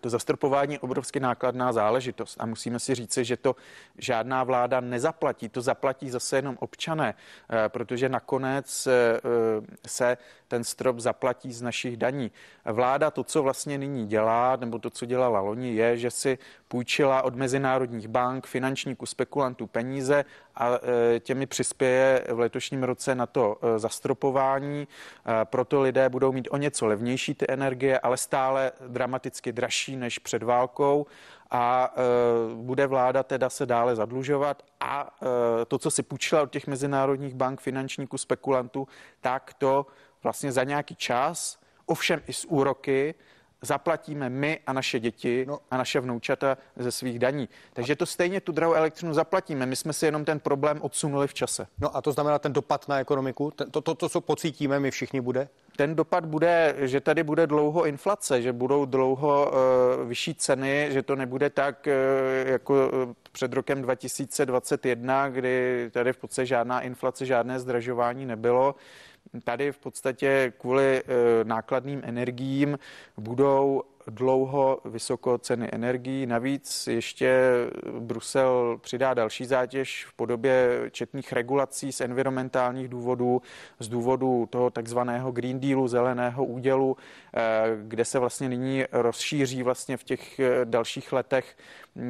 To 0.00 0.10
zastropování 0.10 0.72
je 0.72 0.80
obrovsky 0.80 1.20
nákladná 1.20 1.72
záležitost 1.72 2.36
a 2.40 2.46
musíme 2.46 2.78
si 2.78 2.94
říci, 2.94 3.24
že 3.24 3.36
to 3.36 3.56
žádná 3.98 4.44
vláda 4.44 4.80
nezaplatí, 4.80 5.48
to 5.48 5.60
zaplatí 5.60 6.10
zase 6.10 6.36
jenom 6.36 6.56
občané, 6.60 7.14
protože 7.68 8.08
nakonec 8.08 8.88
se 9.86 10.16
ten 10.52 10.64
strop 10.64 10.98
zaplatí 10.98 11.52
z 11.52 11.62
našich 11.62 11.96
daní. 11.96 12.30
Vláda 12.64 13.10
to, 13.10 13.24
co 13.24 13.42
vlastně 13.42 13.78
nyní 13.78 14.06
dělá, 14.06 14.56
nebo 14.56 14.78
to, 14.78 14.90
co 14.90 15.06
dělala 15.06 15.40
loni, 15.40 15.74
je, 15.74 15.96
že 15.96 16.10
si 16.10 16.38
půjčila 16.68 17.22
od 17.22 17.34
mezinárodních 17.36 18.08
bank, 18.08 18.46
finančníků, 18.46 19.06
spekulantů 19.06 19.66
peníze 19.66 20.24
a 20.56 20.68
e, 20.68 21.20
těmi 21.20 21.46
přispěje 21.46 22.24
v 22.32 22.38
letošním 22.38 22.82
roce 22.82 23.14
na 23.14 23.26
to 23.26 23.56
e, 23.62 23.78
zastropování. 23.78 24.84
E, 24.84 25.44
proto 25.44 25.80
lidé 25.80 26.08
budou 26.08 26.32
mít 26.32 26.48
o 26.50 26.56
něco 26.56 26.86
levnější 26.86 27.34
ty 27.34 27.46
energie, 27.48 27.98
ale 28.00 28.16
stále 28.16 28.72
dramaticky 28.88 29.52
dražší 29.52 29.96
než 29.96 30.18
před 30.18 30.42
válkou 30.42 31.06
a 31.52 31.94
bude 32.54 32.86
vláda 32.86 33.22
teda 33.22 33.50
se 33.50 33.66
dále 33.66 33.96
zadlužovat 33.96 34.62
a 34.80 35.18
to, 35.68 35.78
co 35.78 35.90
si 35.90 36.02
půjčila 36.02 36.42
od 36.42 36.50
těch 36.50 36.66
mezinárodních 36.66 37.34
bank, 37.34 37.60
finančníků, 37.60 38.18
spekulantů, 38.18 38.88
tak 39.20 39.54
to 39.58 39.86
vlastně 40.22 40.52
za 40.52 40.64
nějaký 40.64 40.96
čas, 40.96 41.58
ovšem 41.86 42.20
i 42.26 42.32
s 42.32 42.44
úroky, 42.44 43.14
zaplatíme 43.62 44.28
my 44.28 44.60
a 44.66 44.72
naše 44.72 45.00
děti 45.00 45.44
no. 45.48 45.58
a 45.70 45.76
naše 45.76 46.00
vnoučata 46.00 46.58
ze 46.76 46.92
svých 46.92 47.18
daní. 47.18 47.48
Takže 47.72 47.96
to 47.96 48.06
stejně 48.06 48.40
tu 48.40 48.52
drahou 48.52 48.72
elektřinu 48.72 49.14
zaplatíme. 49.14 49.66
My 49.66 49.76
jsme 49.76 49.92
si 49.92 50.06
jenom 50.06 50.24
ten 50.24 50.40
problém 50.40 50.78
odsunuli 50.82 51.28
v 51.28 51.34
čase. 51.34 51.66
No 51.78 51.96
a 51.96 52.02
to 52.02 52.12
znamená 52.12 52.38
ten 52.38 52.52
dopad 52.52 52.88
na 52.88 53.00
ekonomiku, 53.00 53.50
ten, 53.50 53.70
to, 53.70 53.80
to, 53.80 53.94
to, 53.94 54.08
co 54.08 54.20
pocítíme 54.20 54.80
my 54.80 54.90
všichni 54.90 55.20
bude? 55.20 55.48
Ten 55.76 55.94
dopad 55.94 56.24
bude, 56.24 56.74
že 56.78 57.00
tady 57.00 57.22
bude 57.22 57.46
dlouho 57.46 57.86
inflace, 57.86 58.42
že 58.42 58.52
budou 58.52 58.84
dlouho 58.84 59.50
uh, 59.50 60.08
vyšší 60.08 60.34
ceny, 60.34 60.88
že 60.90 61.02
to 61.02 61.16
nebude 61.16 61.50
tak 61.50 61.86
uh, 61.86 62.48
jako 62.50 62.74
uh, 62.74 63.12
před 63.32 63.52
rokem 63.52 63.82
2021, 63.82 65.28
kdy 65.28 65.88
tady 65.92 66.12
v 66.12 66.16
podstatě 66.16 66.46
žádná 66.46 66.80
inflace, 66.80 67.26
žádné 67.26 67.60
zdražování 67.60 68.26
nebylo. 68.26 68.74
Tady 69.40 69.72
v 69.72 69.78
podstatě 69.78 70.52
kvůli 70.58 71.02
eh, 71.02 71.04
nákladným 71.44 72.00
energiím 72.04 72.78
budou 73.16 73.82
dlouho 74.06 74.78
vysoko 74.84 75.38
ceny 75.38 75.68
energií. 75.72 76.26
Navíc 76.26 76.86
ještě 76.86 77.40
Brusel 77.98 78.78
přidá 78.82 79.14
další 79.14 79.44
zátěž 79.44 80.06
v 80.08 80.12
podobě 80.12 80.88
četných 80.90 81.32
regulací 81.32 81.92
z 81.92 82.00
environmentálních 82.00 82.88
důvodů, 82.88 83.42
z 83.78 83.88
důvodu 83.88 84.48
toho 84.50 84.70
takzvaného 84.70 85.32
Green 85.32 85.60
Dealu, 85.60 85.88
zeleného 85.88 86.44
údělu, 86.44 86.96
eh, 87.34 87.40
kde 87.82 88.04
se 88.04 88.18
vlastně 88.18 88.48
nyní 88.48 88.84
rozšíří 88.92 89.62
vlastně 89.62 89.96
v 89.96 90.04
těch 90.04 90.40
eh, 90.40 90.64
dalších 90.64 91.12
letech 91.12 91.56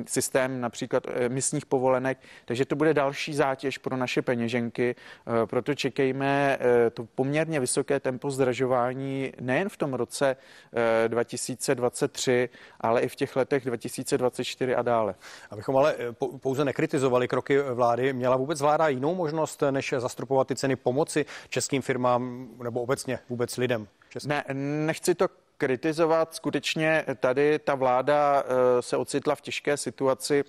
systém 0.06 0.60
například 0.60 1.06
emisních 1.06 1.66
povolenek, 1.66 2.18
takže 2.44 2.64
to 2.64 2.76
bude 2.76 2.94
další 2.94 3.34
zátěž 3.34 3.78
pro 3.78 3.96
naše 3.96 4.22
peněženky, 4.22 4.94
eh, 4.96 5.46
proto 5.46 5.74
čekejme 5.74 6.58
to 6.94 7.04
poměrně 7.14 7.60
vysoké 7.60 8.00
tempo 8.00 8.30
zdražování 8.30 9.32
nejen 9.40 9.68
v 9.68 9.76
tom 9.76 9.94
roce 9.94 10.36
2020, 11.08 11.82
2023, 11.82 12.48
ale 12.80 13.00
i 13.00 13.08
v 13.08 13.16
těch 13.16 13.36
letech 13.36 13.64
2024 13.64 14.74
a 14.74 14.82
dále. 14.82 15.14
Abychom 15.50 15.76
ale 15.76 15.94
eh, 15.98 16.12
pouze 16.40 16.64
nekritizovali 16.64 17.28
kroky 17.28 17.58
vlády, 17.60 18.12
měla 18.12 18.36
vůbec 18.36 18.60
vláda 18.60 18.88
jinou 18.88 19.14
možnost, 19.14 19.62
než 19.70 19.94
zastropovat 19.98 20.48
ty 20.48 20.56
ceny 20.56 20.76
pomoci 20.76 21.24
českým 21.48 21.82
firmám 21.82 22.48
nebo 22.62 22.82
obecně 22.82 23.18
vůbec 23.28 23.56
lidem? 23.56 23.88
Českým? 24.08 24.28
Ne, 24.28 24.44
nechci 24.86 25.14
to 25.14 25.28
kritizovat. 25.58 26.34
Skutečně 26.34 27.04
tady 27.20 27.58
ta 27.58 27.74
vláda 27.74 28.44
eh, 28.44 28.82
se 28.82 28.96
ocitla 28.96 29.34
v 29.34 29.40
těžké 29.40 29.76
situaci, 29.76 30.44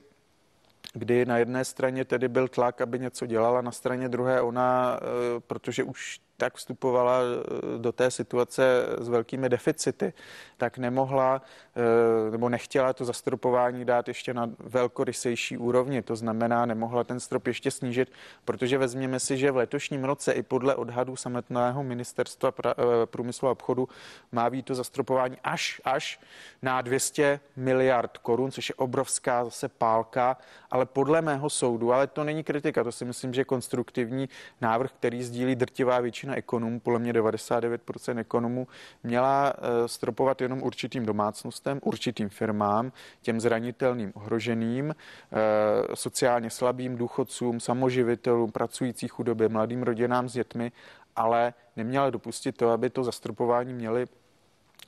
kdy 0.94 1.26
na 1.26 1.38
jedné 1.38 1.66
straně 1.66 2.06
tedy 2.06 2.28
byl 2.28 2.48
tlak, 2.48 2.82
aby 2.82 3.00
něco 3.00 3.26
dělala, 3.26 3.62
na 3.62 3.72
straně 3.72 4.10
druhé 4.10 4.42
ona, 4.42 5.00
eh, 5.02 5.40
protože 5.40 5.84
už 5.84 6.20
tak 6.38 6.56
vstupovala 6.56 7.20
eh, 7.22 7.78
do 7.78 7.92
té 7.92 8.12
situace 8.12 8.86
s 8.98 9.10
velkými 9.10 9.50
deficity, 9.50 10.14
tak 10.58 10.78
nemohla 10.78 11.42
eh, 11.76 12.32
nebo 12.32 12.50
nechtěla 12.50 12.94
to 12.94 13.06
zastropování 13.06 13.86
dát 13.86 14.08
ještě 14.08 14.34
na 14.34 14.50
velkorysejší 14.60 15.58
úrovni. 15.58 16.02
To 16.02 16.16
znamená, 16.16 16.66
nemohla 16.66 17.04
ten 17.04 17.20
strop 17.20 17.48
ještě 17.48 17.72
snížit, 17.72 18.12
protože 18.46 18.78
vezměme 18.78 19.20
si, 19.20 19.38
že 19.38 19.52
v 19.52 19.58
letošním 19.58 20.04
roce 20.04 20.32
i 20.32 20.44
podle 20.44 20.76
odhadů 20.76 21.16
samotného 21.16 21.84
ministerstva 21.84 22.54
eh, 22.68 22.74
průmyslu 23.06 23.48
a 23.48 23.52
obchodu 23.52 23.90
má 24.32 24.50
být 24.50 24.66
to 24.66 24.76
zastropování 24.76 25.38
až, 25.44 25.82
až 25.86 26.20
na 26.62 26.82
200 26.82 27.40
miliard 27.56 28.18
korun, 28.18 28.52
což 28.52 28.70
je 28.70 28.76
obrovská 28.76 29.46
zase 29.46 29.70
pálka, 29.70 30.38
ale 30.72 30.86
podle 30.86 31.22
mého 31.22 31.50
soudu, 31.50 31.94
ale 31.94 32.08
to 32.08 32.24
není 32.24 32.44
kritika, 32.44 32.84
to 32.84 32.92
si 32.92 33.06
myslím, 33.06 33.34
že 33.34 33.42
je 33.42 33.46
konstruktivní 33.46 34.30
návrh, 34.62 34.92
který 34.92 35.24
sdílí 35.24 35.56
drtivá 35.56 36.00
většina 36.00 36.23
většina 36.24 36.36
ekonomů, 36.36 36.80
podle 36.80 37.00
mě 37.00 37.14
99% 37.14 38.18
ekonomů, 38.20 38.68
měla 39.04 39.54
eh, 39.54 39.88
stropovat 39.88 40.42
jenom 40.42 40.64
určitým 40.64 41.06
domácnostem, 41.06 41.80
určitým 41.84 42.30
firmám, 42.30 42.92
těm 43.22 43.40
zranitelným, 43.40 44.12
ohroženým, 44.16 44.96
eh, 44.96 45.96
sociálně 45.96 46.50
slabým 46.50 46.98
důchodcům, 46.98 47.60
samoživitelům, 47.60 48.52
pracující 48.52 49.08
chudobě, 49.08 49.50
mladým 49.50 49.84
rodinám 49.84 50.30
s 50.30 50.34
dětmi, 50.34 50.72
ale 51.16 51.54
neměla 51.76 52.10
dopustit 52.10 52.58
to, 52.58 52.70
aby 52.70 52.90
to 52.90 53.04
zastropování 53.04 53.74
měli 53.74 54.06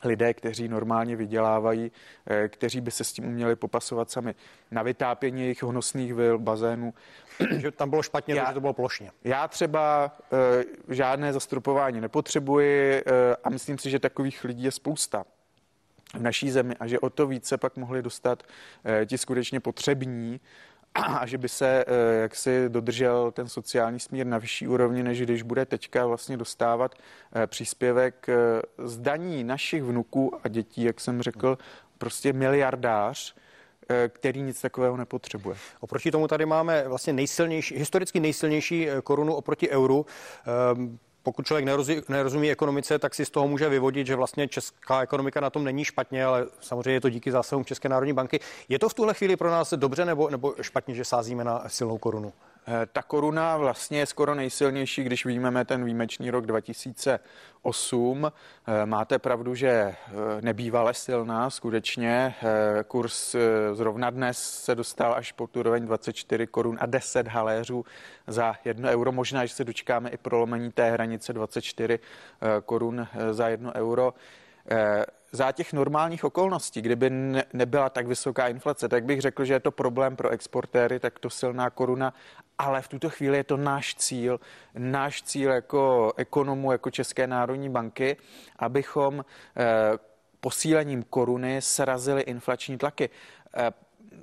lidé, 0.05 0.33
kteří 0.33 0.67
normálně 0.67 1.15
vydělávají, 1.15 1.91
eh, 2.27 2.47
kteří 2.47 2.81
by 2.81 2.91
se 2.91 3.03
s 3.03 3.13
tím 3.13 3.25
uměli 3.25 3.55
popasovat 3.55 4.11
sami 4.11 4.35
na 4.71 4.83
vytápění 4.83 5.41
jejich 5.41 5.63
honosných 5.63 6.13
vil, 6.13 6.39
bazénů. 6.39 6.93
že 7.57 7.71
tam 7.71 7.89
bylo 7.89 8.03
špatně, 8.03 8.35
já, 8.35 8.47
že 8.47 8.53
to 8.53 8.61
bylo 8.61 8.73
plošně. 8.73 9.11
Já 9.23 9.47
třeba 9.47 10.11
uh, 10.87 10.93
žádné 10.95 11.33
zastropování 11.33 12.01
nepotřebuji 12.01 13.03
uh, 13.03 13.11
a 13.43 13.49
myslím 13.49 13.77
si, 13.77 13.89
že 13.89 13.99
takových 13.99 14.43
lidí 14.43 14.63
je 14.63 14.71
spousta 14.71 15.25
v 16.13 16.21
naší 16.21 16.51
zemi 16.51 16.75
a 16.79 16.87
že 16.87 16.99
o 16.99 17.09
to 17.09 17.27
více 17.27 17.57
pak 17.57 17.77
mohli 17.77 18.01
dostat 18.01 18.43
ti 19.05 19.17
skutečně 19.17 19.59
potřební 19.59 20.39
a 20.95 21.25
že 21.25 21.37
by 21.37 21.49
se 21.49 21.85
eh, 21.87 22.21
jaksi 22.21 22.69
dodržel 22.69 23.31
ten 23.31 23.49
sociální 23.49 23.99
smír 23.99 24.25
na 24.25 24.37
vyšší 24.37 24.67
úrovni, 24.67 25.03
než 25.03 25.21
když 25.21 25.41
bude 25.41 25.65
teďka 25.65 26.05
vlastně 26.05 26.37
dostávat 26.37 26.95
eh, 27.35 27.47
příspěvek 27.47 28.29
eh, 28.29 28.61
z 28.77 28.97
daní 28.97 29.43
našich 29.43 29.83
vnuků 29.83 30.39
a 30.43 30.47
dětí, 30.47 30.83
jak 30.83 30.99
jsem 30.99 31.21
řekl, 31.21 31.57
prostě 31.97 32.33
miliardář, 32.33 33.35
který 34.07 34.41
nic 34.41 34.61
takového 34.61 34.97
nepotřebuje. 34.97 35.57
Oproti 35.79 36.11
tomu 36.11 36.27
tady 36.27 36.45
máme 36.45 36.87
vlastně 36.87 37.13
nejsilnější, 37.13 37.75
historicky 37.77 38.19
nejsilnější 38.19 38.87
korunu 39.03 39.33
oproti 39.33 39.69
euru. 39.69 40.05
Pokud 41.25 41.45
člověk 41.45 41.65
nerozumí, 41.65 42.01
nerozumí 42.09 42.51
ekonomice, 42.51 42.99
tak 42.99 43.15
si 43.15 43.25
z 43.25 43.29
toho 43.29 43.47
může 43.47 43.69
vyvodit, 43.69 44.07
že 44.07 44.15
vlastně 44.15 44.47
česká 44.47 45.01
ekonomika 45.01 45.39
na 45.39 45.49
tom 45.49 45.63
není 45.63 45.85
špatně, 45.85 46.25
ale 46.25 46.45
samozřejmě 46.61 46.91
je 46.91 47.01
to 47.01 47.09
díky 47.09 47.31
zásahům 47.31 47.65
České 47.65 47.89
národní 47.89 48.13
banky. 48.13 48.39
Je 48.69 48.79
to 48.79 48.89
v 48.89 48.93
tuhle 48.93 49.13
chvíli 49.13 49.35
pro 49.35 49.51
nás 49.51 49.73
dobře 49.73 50.05
nebo, 50.05 50.29
nebo 50.29 50.55
špatně, 50.61 50.95
že 50.95 51.05
sázíme 51.05 51.43
na 51.43 51.63
silnou 51.67 51.97
korunu? 51.97 52.33
Eh, 52.67 52.85
ta 52.85 53.01
koruna 53.01 53.57
vlastně 53.57 53.99
je 53.99 54.05
skoro 54.05 54.35
nejsilnější, 54.35 55.03
když 55.03 55.25
výjmeme 55.25 55.65
ten 55.65 55.85
výjimečný 55.85 56.31
rok 56.31 56.45
2008. 56.45 58.31
Eh, 58.67 58.85
máte 58.85 59.19
pravdu, 59.19 59.55
že 59.55 59.67
eh, 59.67 59.95
nebývale 60.41 60.93
silná, 60.93 61.49
skutečně. 61.49 62.35
Kurs 62.87 63.35
zrovna 63.73 64.09
dnes 64.09 64.63
se 64.63 64.75
dostal 64.75 65.13
až 65.13 65.31
po 65.31 65.49
úroveň 65.55 65.85
24 65.85 66.47
korun 66.47 66.77
a 66.81 66.85
10 66.85 67.27
haléřů 67.27 67.85
za 68.27 68.55
jedno 68.65 68.89
euro. 68.89 69.11
Možná, 69.11 69.45
že 69.45 69.53
se 69.53 69.63
dočkáme 69.63 70.09
i 70.09 70.17
prolomení 70.17 70.71
té 70.71 70.91
hranice 70.91 71.33
24 71.33 71.99
korun 72.65 73.07
za 73.31 73.49
jedno 73.49 73.73
euro 73.75 74.13
za 75.35 75.51
těch 75.51 75.73
normálních 75.73 76.23
okolností, 76.23 76.81
kdyby 76.81 77.09
ne, 77.09 77.43
nebyla 77.53 77.89
tak 77.89 78.07
vysoká 78.07 78.47
inflace, 78.47 78.89
tak 78.89 79.03
bych 79.05 79.21
řekl, 79.21 79.45
že 79.45 79.53
je 79.53 79.59
to 79.59 79.71
problém 79.71 80.15
pro 80.15 80.29
exportéry, 80.29 80.99
tak 80.99 81.19
to 81.19 81.29
silná 81.29 81.69
koruna, 81.69 82.13
ale 82.57 82.81
v 82.81 82.87
tuto 82.87 83.09
chvíli 83.09 83.37
je 83.37 83.43
to 83.43 83.57
náš 83.57 83.95
cíl, 83.95 84.39
náš 84.77 85.21
cíl 85.21 85.51
jako 85.51 86.13
ekonomu, 86.17 86.71
jako 86.71 86.91
České 86.91 87.27
národní 87.27 87.69
banky, 87.69 88.17
abychom 88.59 89.25
eh, 89.57 89.97
posílením 90.39 91.03
koruny 91.03 91.61
srazili 91.61 92.21
inflační 92.21 92.77
tlaky. 92.77 93.09
Eh, 93.57 93.71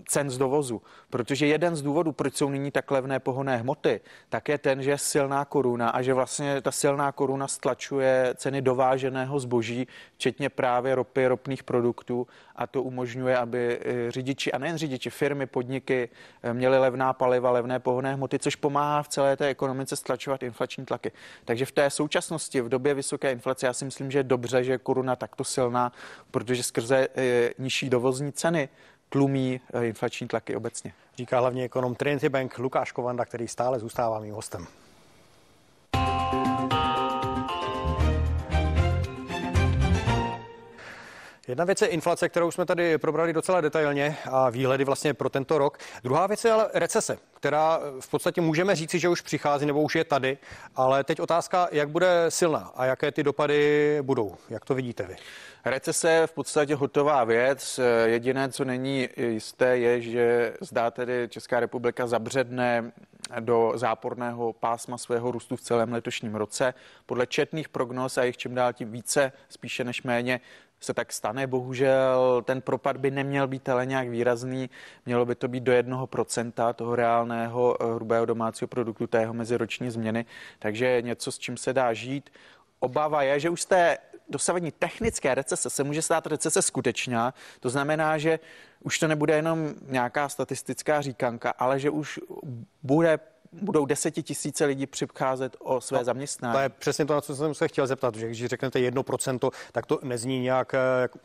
cen 0.07 0.31
z 0.31 0.39
dovozu. 0.39 0.83
Protože 1.11 1.47
jeden 1.47 1.77
z 1.77 1.83
důvodů, 1.83 2.13
proč 2.13 2.37
jsou 2.37 2.49
nyní 2.49 2.71
tak 2.71 2.91
levné 2.91 3.21
pohonné 3.21 3.57
hmoty, 3.57 4.01
tak 4.29 4.49
je 4.49 4.59
ten, 4.59 4.83
že 4.83 4.91
je 4.91 4.99
silná 4.99 5.45
koruna 5.45 5.91
a 5.91 6.03
že 6.03 6.15
vlastně 6.15 6.61
ta 6.61 6.71
silná 6.71 7.13
koruna 7.13 7.49
stlačuje 7.49 8.35
ceny 8.37 8.63
dováženého 8.63 9.41
zboží, 9.41 9.89
včetně 10.15 10.49
právě 10.49 10.95
ropy, 10.95 11.27
ropných 11.27 11.63
produktů 11.63 12.27
a 12.57 12.67
to 12.67 12.83
umožňuje, 12.83 13.37
aby 13.37 13.81
eh, 13.83 14.11
řidiči 14.11 14.53
a 14.53 14.59
nejen 14.59 14.79
řidiči, 14.79 15.11
firmy, 15.11 15.47
podniky 15.47 16.09
eh, 16.43 16.55
měli 16.55 16.79
levná 16.79 17.13
paliva, 17.13 17.51
levné 17.51 17.79
pohonné 17.79 18.15
hmoty, 18.15 18.39
což 18.39 18.57
pomáhá 18.57 19.03
v 19.03 19.09
celé 19.09 19.37
té 19.37 19.47
ekonomice 19.47 19.97
stlačovat 19.97 20.43
inflační 20.43 20.85
tlaky. 20.85 21.13
Takže 21.45 21.67
v 21.67 21.73
té 21.73 21.91
současnosti, 21.91 22.61
v 22.61 22.69
době 22.69 22.95
vysoké 22.95 23.33
inflace, 23.33 23.67
já 23.67 23.73
si 23.73 23.85
myslím, 23.85 24.11
že 24.11 24.19
je 24.19 24.23
dobře, 24.23 24.65
že 24.65 24.73
je 24.73 24.79
koruna 24.79 25.17
takto 25.17 25.45
silná, 25.45 25.93
protože 26.31 26.63
skrze 26.63 27.09
eh, 27.15 27.51
nižší 27.59 27.91
dovozní 27.91 28.33
ceny 28.33 28.69
tlumí 29.13 29.61
eh, 29.75 29.87
inflační 29.87 30.29
tlaky 30.29 30.57
obecně. 30.57 30.93
Říká 31.17 31.41
hlavně 31.41 31.65
ekonom 31.65 31.95
Trinity 31.95 32.29
Bank 32.29 32.59
Lukáš 32.59 32.93
Kovanda, 32.93 33.25
který 33.25 33.49
stále 33.49 33.79
zůstává 33.79 34.21
mým 34.21 34.35
hostem. 34.35 34.67
Jedna 41.49 41.65
věc 41.65 41.83
je 41.83 41.89
inflace, 41.89 42.29
kterou 42.29 42.51
jsme 42.51 42.67
tady 42.67 42.99
probrali 42.99 43.33
docela 43.33 43.61
detailně 43.61 44.17
a 44.31 44.51
výhledy 44.51 44.85
vlastně 44.85 45.15
pro 45.15 45.31
tento 45.31 45.59
rok. 45.59 45.79
Druhá 46.05 46.27
věc 46.27 46.45
je 46.45 46.53
ale 46.53 46.71
recese, 46.75 47.19
která 47.35 47.81
v 48.01 48.11
podstatě 48.11 48.41
můžeme 48.41 48.77
říci, 48.77 48.99
že 48.99 49.09
už 49.09 49.21
přichází 49.21 49.67
nebo 49.67 49.83
už 49.83 49.95
je 49.95 50.05
tady, 50.05 50.39
ale 50.77 51.05
teď 51.05 51.21
otázka, 51.21 51.69
jak 51.73 51.89
bude 51.89 52.27
silná 52.29 52.73
a 52.77 52.85
jaké 52.85 53.13
ty 53.13 53.23
dopady 53.23 53.99
budou. 54.03 54.37
Jak 54.51 54.65
to 54.65 54.75
vidíte 54.75 55.03
vy? 55.03 55.17
Recese 55.65 56.11
je 56.11 56.27
v 56.27 56.33
podstatě 56.33 56.75
hotová 56.75 57.25
věc. 57.25 57.81
Jediné, 58.05 58.49
co 58.49 58.65
není 58.65 59.09
jisté, 59.17 59.79
je, 59.79 60.01
že 60.01 60.55
zdá 60.61 60.91
tedy 60.91 61.29
Česká 61.29 61.61
republika 61.61 62.07
zabředne 62.07 62.93
do 63.41 63.73
záporného 63.75 64.53
pásma 64.53 64.99
svého 64.99 65.31
růstu 65.31 65.57
v 65.57 65.61
celém 65.61 65.93
letošním 65.93 66.35
roce. 66.35 66.75
Podle 67.07 67.27
četných 67.27 67.69
prognóz 67.69 68.19
a 68.19 68.25
jich 68.25 68.37
čím 68.37 68.55
dál 68.55 68.73
tím 68.73 68.93
více, 68.93 69.33
spíše 69.49 69.85
než 69.85 70.03
méně, 70.03 70.41
se 70.81 70.95
tak 70.95 71.13
stane. 71.13 71.47
Bohužel 71.47 72.43
ten 72.45 72.61
propad 72.61 72.97
by 72.97 73.11
neměl 73.11 73.47
být 73.47 73.69
ale 73.69 73.87
nějak 73.87 74.09
výrazný. 74.09 74.71
Mělo 75.07 75.27
by 75.27 75.35
to 75.35 75.49
být 75.49 75.63
do 75.63 75.73
jednoho 75.73 76.07
procenta 76.07 76.73
toho 76.73 76.97
reálného 76.97 77.77
eh, 77.81 77.95
hrubého 77.95 78.27
domácího 78.27 78.69
produktu 78.69 79.07
tého 79.07 79.35
meziroční 79.35 79.91
změny. 79.91 80.25
Takže 80.59 81.03
něco, 81.03 81.33
s 81.33 81.39
čím 81.39 81.57
se 81.57 81.73
dá 81.73 81.93
žít. 81.93 82.31
Obava 82.81 83.23
je, 83.23 83.41
že 83.41 83.51
už 83.51 83.63
z 83.63 83.67
té 83.67 83.99
dosavadní 84.33 84.73
technické 84.73 85.35
recese 85.35 85.71
se 85.71 85.85
může 85.85 86.03
stát 86.03 86.27
recese 86.27 86.63
skutečná. 86.63 87.35
To 87.61 87.71
znamená, 87.71 88.19
že 88.19 88.39
už 88.81 88.99
to 88.99 89.09
nebude 89.09 89.37
jenom 89.37 89.75
nějaká 89.89 90.29
statistická 90.29 91.01
říkanka, 91.01 91.51
ale 91.59 91.81
že 91.81 91.91
už 91.91 92.21
bude 92.83 93.19
budou 93.53 93.87
desetitisíce 93.87 94.65
lidí 94.65 94.87
přicházet 94.87 95.57
o 95.59 95.81
své 95.81 95.99
no, 95.99 96.05
zaměstnání. 96.05 96.55
To 96.55 96.61
je 96.61 96.69
přesně 96.69 97.05
to, 97.05 97.15
na 97.15 97.21
co 97.21 97.37
jsem 97.37 97.55
se 97.55 97.69
chtěl 97.69 97.87
zeptat, 97.87 98.15
že 98.15 98.27
když 98.27 98.47
řeknete 98.47 98.81
jedno 98.81 99.03
procento, 99.03 99.51
tak 99.73 99.87
to 99.87 99.99
nezní 100.03 100.41
nějak 100.41 100.75
eh, 100.75 100.79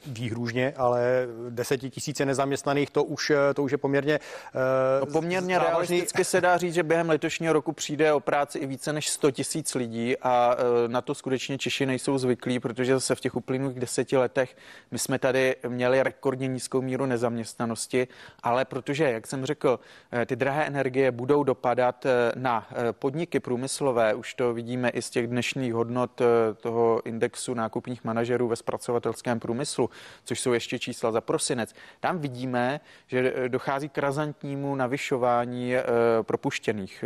výhružně, 0.05 0.73
ale 0.77 1.27
desetitisíce 1.49 2.25
nezaměstnaných, 2.25 2.89
to 2.89 3.03
už, 3.03 3.29
eh, 3.29 3.53
to 3.53 3.63
už 3.63 3.71
je 3.71 3.77
poměrně 3.77 4.19
uh, 4.19 4.61
no, 4.99 5.05
Poměrně 5.05 5.55
závažný. 5.55 5.69
realisticky 5.69 6.23
se 6.23 6.41
dá 6.41 6.57
říct, 6.57 6.73
že 6.73 6.83
během 6.83 7.09
letošního 7.09 7.53
roku 7.53 7.71
přijde 7.71 8.13
o 8.13 8.19
práci 8.19 8.59
i 8.59 8.65
více 8.65 8.93
než 8.93 9.09
100 9.09 9.31
tisíc 9.31 9.75
lidí 9.75 10.17
a 10.17 10.55
uh, 10.55 10.91
na 10.91 11.01
to 11.01 11.15
skutečně 11.15 11.57
Češi 11.57 11.85
nejsou 11.85 12.17
zvyklí, 12.17 12.59
protože 12.59 12.93
zase 12.93 13.15
v 13.15 13.19
těch 13.19 13.35
uplynulých 13.35 13.79
deseti 13.79 14.17
letech 14.17 14.55
my 14.91 14.99
jsme 14.99 15.19
tady 15.19 15.55
měli 15.67 16.03
rekordně 16.03 16.47
nízkou 16.47 16.81
míru 16.81 17.05
nezaměstnanosti, 17.05 18.07
ale 18.43 18.65
protože, 18.65 19.11
jak 19.11 19.27
jsem 19.27 19.45
řekl, 19.45 19.79
ty 20.25 20.35
drahé 20.35 20.65
energie 20.65 21.11
budou 21.11 21.43
dopadat 21.43 22.05
na 22.35 22.67
eh, 22.71 22.93
podniky 22.93 23.39
průmyslové, 23.39 24.13
už 24.13 24.33
to 24.33 24.53
vidíme 24.53 24.89
i 24.89 25.01
z 25.01 25.09
těch 25.09 25.27
dnešních 25.27 25.73
hodnot 25.73 26.21
eh, 26.21 26.53
toho 26.53 27.01
indexu 27.05 27.53
nákupních 27.53 28.03
manažerů 28.03 28.47
ve 28.47 28.55
zpracovatelském 28.55 29.39
průmyslu, 29.39 29.89
což 30.23 30.39
jsou 30.39 30.53
ještě 30.53 30.79
čísla 30.79 31.11
za 31.11 31.21
prosinec, 31.21 31.75
tam 31.99 32.19
vidíme, 32.19 32.79
že 33.07 33.33
eh, 33.35 33.49
dochází 33.49 33.89
k 33.89 33.97
razantnímu 33.97 34.75
navyšování 34.75 35.73
propuštěných, 36.21 37.03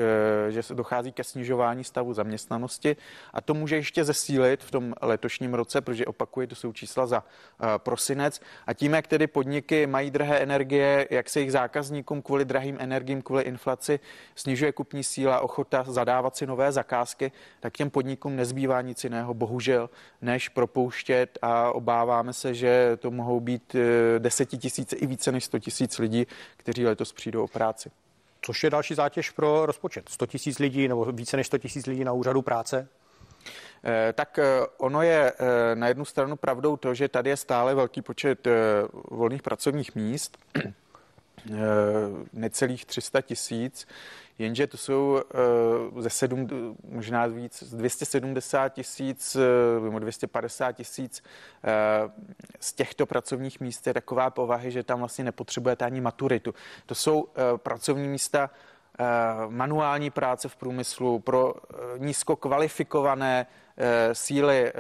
že 0.50 0.62
dochází 0.74 1.12
ke 1.12 1.24
snižování 1.24 1.84
stavu 1.84 2.14
zaměstnanosti 2.14 2.96
a 3.34 3.42
to 3.42 3.54
může 3.54 3.76
ještě 3.76 4.04
zesílit 4.04 4.64
v 4.64 4.72
tom 4.72 4.94
letošním 5.02 5.54
roce, 5.54 5.82
protože 5.82 6.06
opakuji, 6.06 6.48
to 6.48 6.56
jsou 6.56 6.74
čísla 6.74 7.06
za 7.06 7.24
prosinec. 7.78 8.42
A 8.68 8.74
tím, 8.74 8.94
jak 8.94 9.08
tedy 9.08 9.28
podniky 9.28 9.88
mají 9.88 10.12
drahé 10.12 10.40
energie, 10.40 11.08
jak 11.10 11.30
se 11.30 11.40
jejich 11.40 11.52
zákazníkům 11.52 12.22
kvůli 12.22 12.46
drahým 12.46 12.78
energiím, 12.80 13.22
kvůli 13.22 13.44
inflaci 13.44 14.00
snižuje 14.36 14.72
kupní 14.72 15.01
kupní 15.02 15.04
síla, 15.04 15.40
ochota 15.40 15.84
zadávat 15.88 16.38
si 16.38 16.46
nové 16.46 16.72
zakázky, 16.72 17.32
tak 17.60 17.78
těm 17.78 17.90
podnikům 17.90 18.36
nezbývá 18.36 18.82
nic 18.82 19.04
jiného, 19.04 19.34
bohužel, 19.34 19.90
než 20.22 20.50
propouštět 20.50 21.38
a 21.42 21.72
obáváme 21.72 22.34
se, 22.34 22.54
že 22.54 22.98
to 23.00 23.12
mohou 23.12 23.40
být 23.40 23.76
eh, 23.76 24.20
desetitisíce 24.20 24.96
i 24.96 25.08
více 25.08 25.32
než 25.32 25.46
sto 25.46 25.60
tisíc 25.60 26.00
lidí, 26.00 26.28
kteří 26.58 26.86
letos 26.86 27.14
přijdou 27.14 27.44
o 27.44 27.48
práci. 27.48 27.92
Což 28.42 28.64
je 28.64 28.70
další 28.70 28.96
zátěž 28.96 29.30
pro 29.32 29.66
rozpočet. 29.66 30.10
100 30.10 30.26
tisíc 30.26 30.60
lidí 30.60 30.88
nebo 30.88 31.06
více 31.06 31.38
než 31.38 31.48
100 31.48 31.58
tisíc 31.58 31.86
lidí 31.86 32.04
na 32.04 32.14
úřadu 32.14 32.42
práce? 32.42 32.88
Eh, 33.84 34.14
tak 34.14 34.40
eh, 34.40 34.46
ono 34.78 35.02
je 35.02 35.34
na 35.76 35.88
jednu 35.88 36.06
stranu 36.06 36.36
pravdou 36.36 36.78
to, 36.78 36.94
že 36.94 37.08
tady 37.08 37.30
je 37.30 37.38
stále 37.38 37.76
velký 37.76 38.02
počet 38.02 38.48
volných 39.12 39.42
pracovních 39.42 39.96
míst, 39.96 40.38
necelých 42.34 42.86
300 42.86 43.22
tisíc 43.22 43.88
jenže 44.42 44.68
to 44.68 44.78
jsou 44.78 45.22
uh, 45.92 46.02
ze 46.02 46.10
sedm, 46.10 46.48
možná 46.90 47.26
víc, 47.28 47.64
z 47.64 47.76
270 47.76 48.70
tisíc 48.70 49.36
uh, 49.36 49.84
nebo 49.84 50.00
250 50.00 50.72
tisíc 50.72 51.24
uh, 51.24 52.12
z 52.60 52.74
těchto 52.74 53.06
pracovních 53.06 53.60
míst 53.60 53.88
je 53.88 53.94
taková 53.94 54.30
povahy, 54.30 54.72
že 54.72 54.84
tam 54.84 55.00
vlastně 55.00 55.24
nepotřebujete 55.24 55.86
ani 55.86 56.02
maturitu. 56.02 56.54
To 56.86 56.96
jsou 56.96 57.28
pracovní 57.58 58.08
místa 58.08 58.50
manuální 59.50 60.10
práce 60.10 60.50
v 60.50 60.56
průmyslu 60.56 61.20
pro 61.20 61.54
nízko 61.98 62.36
kvalifikované 62.36 63.46
síly 64.14 64.74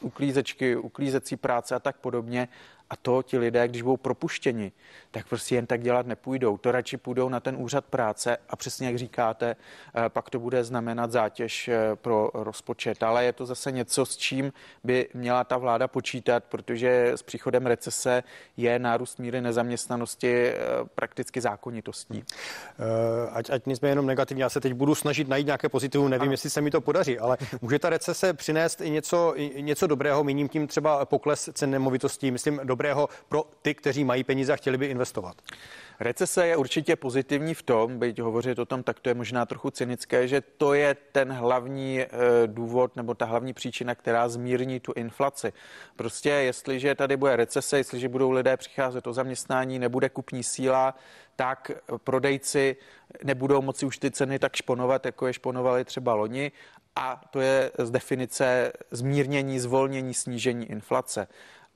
uklízečky, 0.00 0.76
uklízecí 0.76 1.36
práce 1.36 1.74
a 1.74 1.78
tak 1.78 1.96
podobně. 1.96 2.48
A 2.90 2.96
to 2.96 3.22
ti 3.22 3.38
lidé, 3.38 3.68
když 3.68 3.82
budou 3.82 3.96
propuštěni, 3.96 4.72
tak 5.10 5.28
prostě 5.28 5.54
jen 5.54 5.66
tak 5.66 5.82
dělat 5.82 6.06
nepůjdou. 6.06 6.58
To 6.58 6.72
radši 6.72 6.96
půjdou 6.96 7.28
na 7.28 7.40
ten 7.40 7.56
úřad 7.58 7.84
práce 7.84 8.36
a 8.48 8.56
přesně 8.56 8.86
jak 8.86 8.98
říkáte, 8.98 9.56
eh, 9.56 10.08
pak 10.08 10.30
to 10.30 10.38
bude 10.38 10.64
znamenat 10.64 11.12
zátěž 11.12 11.68
eh, 11.68 11.78
pro 11.94 12.30
rozpočet. 12.34 13.02
Ale 13.02 13.24
je 13.24 13.32
to 13.32 13.46
zase 13.46 13.72
něco, 13.72 14.06
s 14.06 14.16
čím 14.16 14.52
by 14.84 15.08
měla 15.14 15.44
ta 15.44 15.56
vláda 15.56 15.88
počítat, 15.88 16.44
protože 16.44 17.12
s 17.14 17.22
příchodem 17.22 17.66
recese 17.66 18.22
je 18.56 18.78
nárůst 18.78 19.18
míry 19.18 19.40
nezaměstnanosti 19.40 20.46
eh, 20.46 20.56
prakticky 20.94 21.40
zákonitostí. 21.40 22.24
Ať, 23.32 23.50
ať 23.50 23.66
nejsme 23.66 23.88
jenom 23.88 24.06
negativní, 24.06 24.40
já 24.40 24.48
se 24.48 24.60
teď 24.60 24.72
budu 24.72 24.94
snažit 24.94 25.28
najít 25.28 25.46
nějaké 25.46 25.68
pozitivum, 25.68 26.10
nevím, 26.10 26.22
ano. 26.22 26.32
jestli 26.32 26.50
se 26.50 26.60
mi 26.60 26.70
to 26.70 26.80
podaří, 26.80 27.18
ale 27.18 27.36
může 27.62 27.78
ta 27.78 27.90
recese 27.90 28.32
přinést 28.32 28.80
i 28.80 28.90
něco, 28.90 29.32
i 29.36 29.62
něco 29.62 29.86
dobrého, 29.86 30.24
míním 30.24 30.48
tím 30.48 30.66
třeba 30.66 31.04
pokles 31.04 31.50
cen 31.52 31.70
nemovitostí, 31.70 32.30
myslím, 32.30 32.60
do 32.64 32.77
dobrého 32.78 33.08
pro 33.28 33.44
ty, 33.62 33.74
kteří 33.74 34.04
mají 34.04 34.24
peníze 34.24 34.52
a 34.52 34.56
chtěli 34.56 34.78
by 34.78 34.86
investovat? 34.86 35.36
Recese 36.00 36.46
je 36.46 36.56
určitě 36.56 36.96
pozitivní 36.96 37.54
v 37.54 37.62
tom, 37.62 37.98
byť 37.98 38.20
hovořit 38.20 38.58
o 38.58 38.66
tom, 38.66 38.82
tak 38.82 39.00
to 39.00 39.10
je 39.10 39.14
možná 39.14 39.46
trochu 39.46 39.70
cynické, 39.70 40.28
že 40.28 40.40
to 40.40 40.74
je 40.74 40.96
ten 41.12 41.32
hlavní 41.32 42.00
eh, 42.00 42.06
důvod 42.46 42.96
nebo 42.96 43.14
ta 43.14 43.24
hlavní 43.24 43.52
příčina, 43.52 43.94
která 43.94 44.28
zmírní 44.28 44.80
tu 44.80 44.92
inflaci. 44.96 45.52
Prostě 45.96 46.30
jestliže 46.30 46.94
tady 46.94 47.16
bude 47.16 47.36
recese, 47.36 47.76
jestliže 47.76 48.08
budou 48.08 48.30
lidé 48.30 48.56
přicházet 48.56 49.06
o 49.06 49.12
zaměstnání, 49.12 49.78
nebude 49.78 50.08
kupní 50.08 50.42
síla, 50.42 50.94
tak 51.36 51.70
prodejci 52.04 52.76
nebudou 53.24 53.62
moci 53.62 53.86
už 53.86 53.98
ty 53.98 54.10
ceny 54.10 54.38
tak 54.38 54.56
šponovat, 54.56 55.06
jako 55.06 55.26
je 55.26 55.32
šponovali 55.32 55.84
třeba 55.84 56.14
loni. 56.14 56.52
A 56.96 57.20
to 57.30 57.40
je 57.40 57.70
z 57.78 57.90
definice 57.90 58.72
zmírnění, 58.90 59.58
zvolnění, 59.58 60.14
snížení 60.14 60.70
inflace 60.70 61.28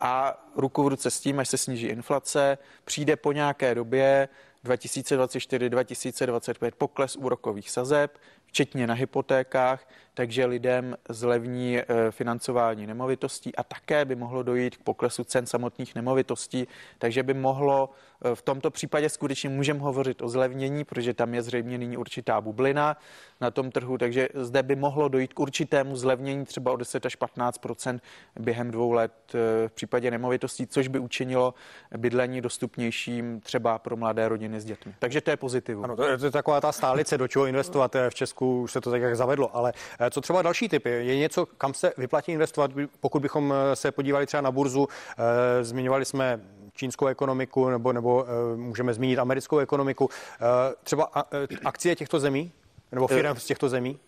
a 0.05 0.45
ruku 0.57 0.83
v 0.83 0.89
ruce 0.89 1.11
s 1.11 1.21
tím, 1.21 1.39
až 1.39 1.49
se 1.49 1.59
sníží 1.59 1.87
inflace, 1.87 2.59
přijde 2.85 3.17
po 3.17 3.33
nějaké 3.33 3.75
době 3.75 4.29
2024-2025 4.65 6.73
pokles 6.79 7.17
úrokových 7.17 7.71
sazeb, 7.71 8.19
včetně 8.53 8.87
na 8.87 8.95
hypotékách, 8.95 9.89
takže 10.15 10.47
lidem 10.47 10.97
zlevní 11.09 11.79
eh, 11.79 11.85
financování 12.11 12.87
nemovitostí 12.87 13.57
a 13.57 13.63
také 13.63 14.05
by 14.05 14.17
mohlo 14.17 14.43
dojít 14.43 14.77
k 14.77 14.83
poklesu 14.83 15.25
cen 15.25 15.47
samotných 15.47 15.95
nemovitostí, 15.95 16.69
takže 16.99 17.23
by 17.23 17.35
mohlo 17.35 17.91
eh, 18.25 18.35
v 18.35 18.43
tomto 18.43 18.71
případě 18.71 19.09
skutečně 19.09 19.49
můžeme 19.49 19.81
hovořit 19.81 20.23
o 20.23 20.29
zlevnění, 20.29 20.85
protože 20.85 21.15
tam 21.15 21.35
je 21.35 21.43
zřejmě 21.43 21.79
nyní 21.79 21.97
určitá 21.97 22.41
bublina 22.41 22.97
na 23.41 23.51
tom 23.51 23.71
trhu, 23.71 23.99
takže 23.99 24.29
zde 24.35 24.63
by 24.63 24.77
mohlo 24.77 25.09
dojít 25.09 25.33
k 25.33 25.41
určitému 25.41 25.97
zlevnění 25.97 26.45
třeba 26.45 26.73
o 26.73 26.77
10 26.77 27.07
až 27.07 27.19
15% 27.19 28.01
během 28.41 28.71
dvou 28.71 28.93
let 28.93 29.13
eh, 29.35 29.69
v 29.69 29.73
případě 29.73 30.11
nemovitostí, 30.11 30.67
což 30.67 30.89
by 30.89 30.99
učinilo 30.99 31.55
bydlení 31.97 32.41
dostupnějším 32.41 33.41
třeba 33.41 33.79
pro 33.79 33.97
mladé 33.97 34.29
rodiny 34.29 34.61
s 34.61 34.65
dětmi. 34.65 34.95
Takže 34.99 35.21
to 35.21 35.31
je 35.31 35.37
pozitivum. 35.37 35.85
Ano, 35.85 35.97
to 35.97 36.05
je 36.25 36.31
taková 36.31 36.61
ta 36.61 36.73
stálice, 36.73 37.19
do 37.19 37.29
čeho 37.29 37.47
investovat. 37.47 37.97
V 38.09 38.15
Česku 38.15 38.42
už 38.43 38.73
se 38.73 38.81
to 38.81 38.91
tak 38.91 39.03
jak 39.03 39.17
zavedlo, 39.17 39.57
ale 39.57 39.73
Eh, 39.99 40.11
co 40.11 40.21
třeba 40.21 40.43
další 40.43 40.69
typy? 40.69 40.91
Je 40.91 41.17
něco, 41.17 41.47
kam 41.47 41.75
se 41.75 41.93
vyplatí 41.97 42.33
investovat, 42.33 42.71
pokud 43.01 43.23
bychom 43.23 43.55
eh, 43.55 43.77
se 43.77 43.93
podívali 43.93 44.27
třeba 44.27 44.41
na 44.41 44.51
burzu, 44.51 44.89
eh, 44.89 45.65
zmiňovali 45.65 46.05
jsme 46.05 46.41
čínskou 46.75 47.07
ekonomiku 47.07 47.69
nebo, 47.69 47.93
nebo 47.93 48.27
můžeme 48.57 48.95
zmínit 48.95 49.19
americkou 49.19 49.59
ekonomiku, 49.59 50.09
třeba 50.83 51.05
akcie 51.65 51.97
těchto 51.97 52.21
zemí? 52.21 52.53
Nebo 52.93 53.07
firm 53.07 53.37
z 53.37 53.45
těchto 53.45 53.69
zemí? 53.69 53.99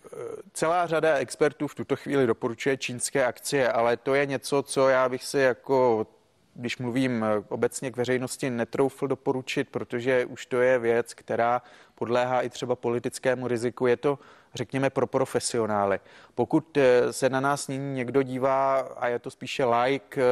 Celá 0.53 0.87
řada 0.87 1.17
expertů 1.17 1.69
v 1.69 1.75
tuto 1.75 1.97
chvíli 1.97 2.27
doporučuje 2.27 2.77
čínské 2.77 3.27
akcie, 3.27 3.73
ale 3.73 3.97
to 3.97 4.15
je 4.15 4.27
něco, 4.27 4.63
co 4.63 4.89
já 4.89 5.09
bych 5.09 5.25
si 5.25 5.39
jako 5.39 6.07
když 6.55 6.79
mluvím 6.79 7.25
obecně 7.49 7.91
k 7.91 7.97
veřejnosti, 7.97 8.51
netroufl 8.51 9.07
doporučit, 9.07 9.69
protože 9.71 10.25
už 10.25 10.47
to 10.47 10.61
je 10.61 10.79
věc, 10.79 11.15
která 11.15 11.63
podléhá 11.95 12.43
i 12.43 12.49
třeba 12.49 12.77
politickému 12.77 13.49
riziku. 13.49 13.87
Je 13.87 13.97
to 13.97 14.19
řekněme, 14.55 14.91
pro 14.91 15.07
profesionály. 15.07 16.01
Pokud 16.35 16.77
eh, 16.77 17.13
se 17.13 17.31
na 17.31 17.41
nás 17.41 17.69
nyní 17.69 17.95
někdo 17.95 18.23
dívá 18.23 18.79
a 18.79 19.09
je 19.09 19.19
to 19.19 19.31
spíše 19.31 19.65
like, 19.65 20.23
eh, 20.23 20.25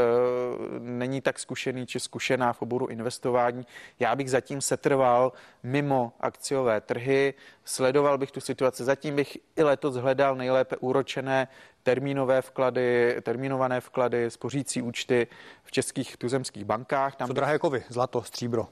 není 0.79 1.21
tak 1.21 1.39
zkušený 1.39 1.87
či 1.87 2.01
zkušená 2.01 2.53
v 2.53 2.63
oboru 2.63 2.87
investování, 2.87 3.67
já 4.01 4.17
bych 4.17 4.31
zatím 4.31 4.61
setrval 4.61 5.33
mimo 5.63 6.13
akciové 6.21 6.81
trhy, 6.81 7.35
sledoval 7.65 8.19
bych 8.19 8.31
tu 8.31 8.41
situaci, 8.41 8.85
zatím 8.85 9.17
bych 9.17 9.39
i 9.57 9.63
letos 9.63 9.95
hledal 9.95 10.37
nejlépe 10.37 10.77
úročené 10.77 11.49
termínové 11.83 12.43
vklady, 12.43 13.17
termínované 13.23 13.81
vklady, 13.81 14.31
spořící 14.31 14.83
účty 14.83 15.27
v 15.65 15.73
českých 15.73 16.17
tuzemských 16.17 16.65
bankách. 16.65 17.17
Tam 17.17 17.29
Co 17.29 17.35
drahé 17.35 17.59
kovy, 17.59 17.83
zlato, 17.89 18.23
stříbro? 18.23 18.69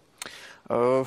Uh, 1.01 1.07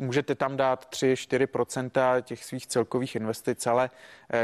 můžete 0.00 0.34
tam 0.34 0.56
dát 0.56 0.88
3-4 0.90 2.22
těch 2.22 2.44
svých 2.44 2.66
celkových 2.66 3.16
investic, 3.16 3.66
ale 3.66 3.90
eh, 4.32 4.40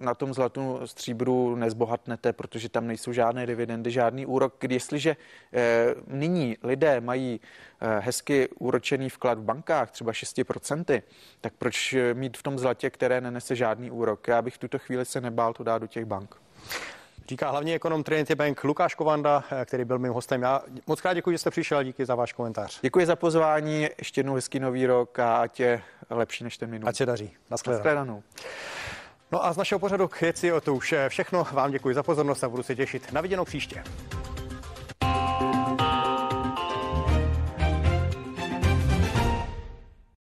na 0.00 0.14
tom 0.14 0.34
zlatu 0.34 0.80
stříbru 0.84 1.56
nezbohatnete, 1.56 2.32
protože 2.32 2.68
tam 2.68 2.86
nejsou 2.86 3.12
žádné 3.12 3.46
dividendy, 3.46 3.90
žádný 3.90 4.26
úrok. 4.26 4.64
Jestliže 4.64 5.16
eh, 5.52 5.94
nyní 6.06 6.56
lidé 6.62 7.00
mají 7.00 7.40
eh, 7.80 8.00
hezky 8.00 8.48
úročený 8.58 9.08
vklad 9.08 9.38
v 9.38 9.42
bankách, 9.42 9.90
třeba 9.90 10.12
6% 10.12 11.02
tak 11.40 11.52
proč 11.58 11.94
mít 12.12 12.36
v 12.36 12.42
tom 12.42 12.58
zlatě, 12.58 12.90
které 12.90 13.20
nenese 13.20 13.56
žádný 13.56 13.90
úrok? 13.90 14.28
Já 14.28 14.42
bych 14.42 14.54
v 14.54 14.58
tuto 14.58 14.78
chvíli 14.78 15.04
se 15.04 15.20
nebál 15.20 15.52
to 15.52 15.64
dát 15.64 15.78
do 15.78 15.86
těch 15.86 16.04
bank. 16.04 16.36
Říká 17.28 17.50
hlavní 17.50 17.74
ekonom 17.74 18.02
Trinity 18.02 18.34
Bank 18.34 18.64
Lukáš 18.64 18.94
Kovanda, 18.94 19.44
který 19.64 19.84
byl 19.84 19.98
mým 19.98 20.12
hostem. 20.12 20.42
Já 20.42 20.62
moc 20.86 21.00
krát 21.00 21.14
děkuji, 21.14 21.30
že 21.30 21.38
jste 21.38 21.50
přišel 21.50 21.82
díky 21.84 22.06
za 22.06 22.14
váš 22.14 22.32
komentář. 22.32 22.80
Děkuji 22.82 23.06
za 23.06 23.16
pozvání, 23.16 23.88
ještě 23.98 24.18
jednou 24.18 24.34
hezký 24.34 24.60
nový 24.60 24.86
rok 24.86 25.18
a 25.18 25.36
ať 25.36 25.60
je 25.60 25.82
lepší 26.10 26.44
než 26.44 26.58
ten 26.58 26.70
minulý. 26.70 26.88
Ať 26.88 26.96
se 26.96 27.06
daří. 27.06 27.36
Naschledanou. 27.50 28.22
No 29.32 29.44
a 29.44 29.52
z 29.52 29.56
našeho 29.56 29.78
pořadu 29.78 30.08
k 30.08 30.20
věci 30.20 30.52
o 30.52 30.60
to 30.60 30.74
už 30.74 30.94
všechno. 31.08 31.46
Vám 31.52 31.70
děkuji 31.70 31.94
za 31.94 32.02
pozornost 32.02 32.44
a 32.44 32.48
budu 32.48 32.62
se 32.62 32.76
těšit 32.76 33.12
na 33.12 33.20
viděnou 33.20 33.44
příště. 33.44 33.84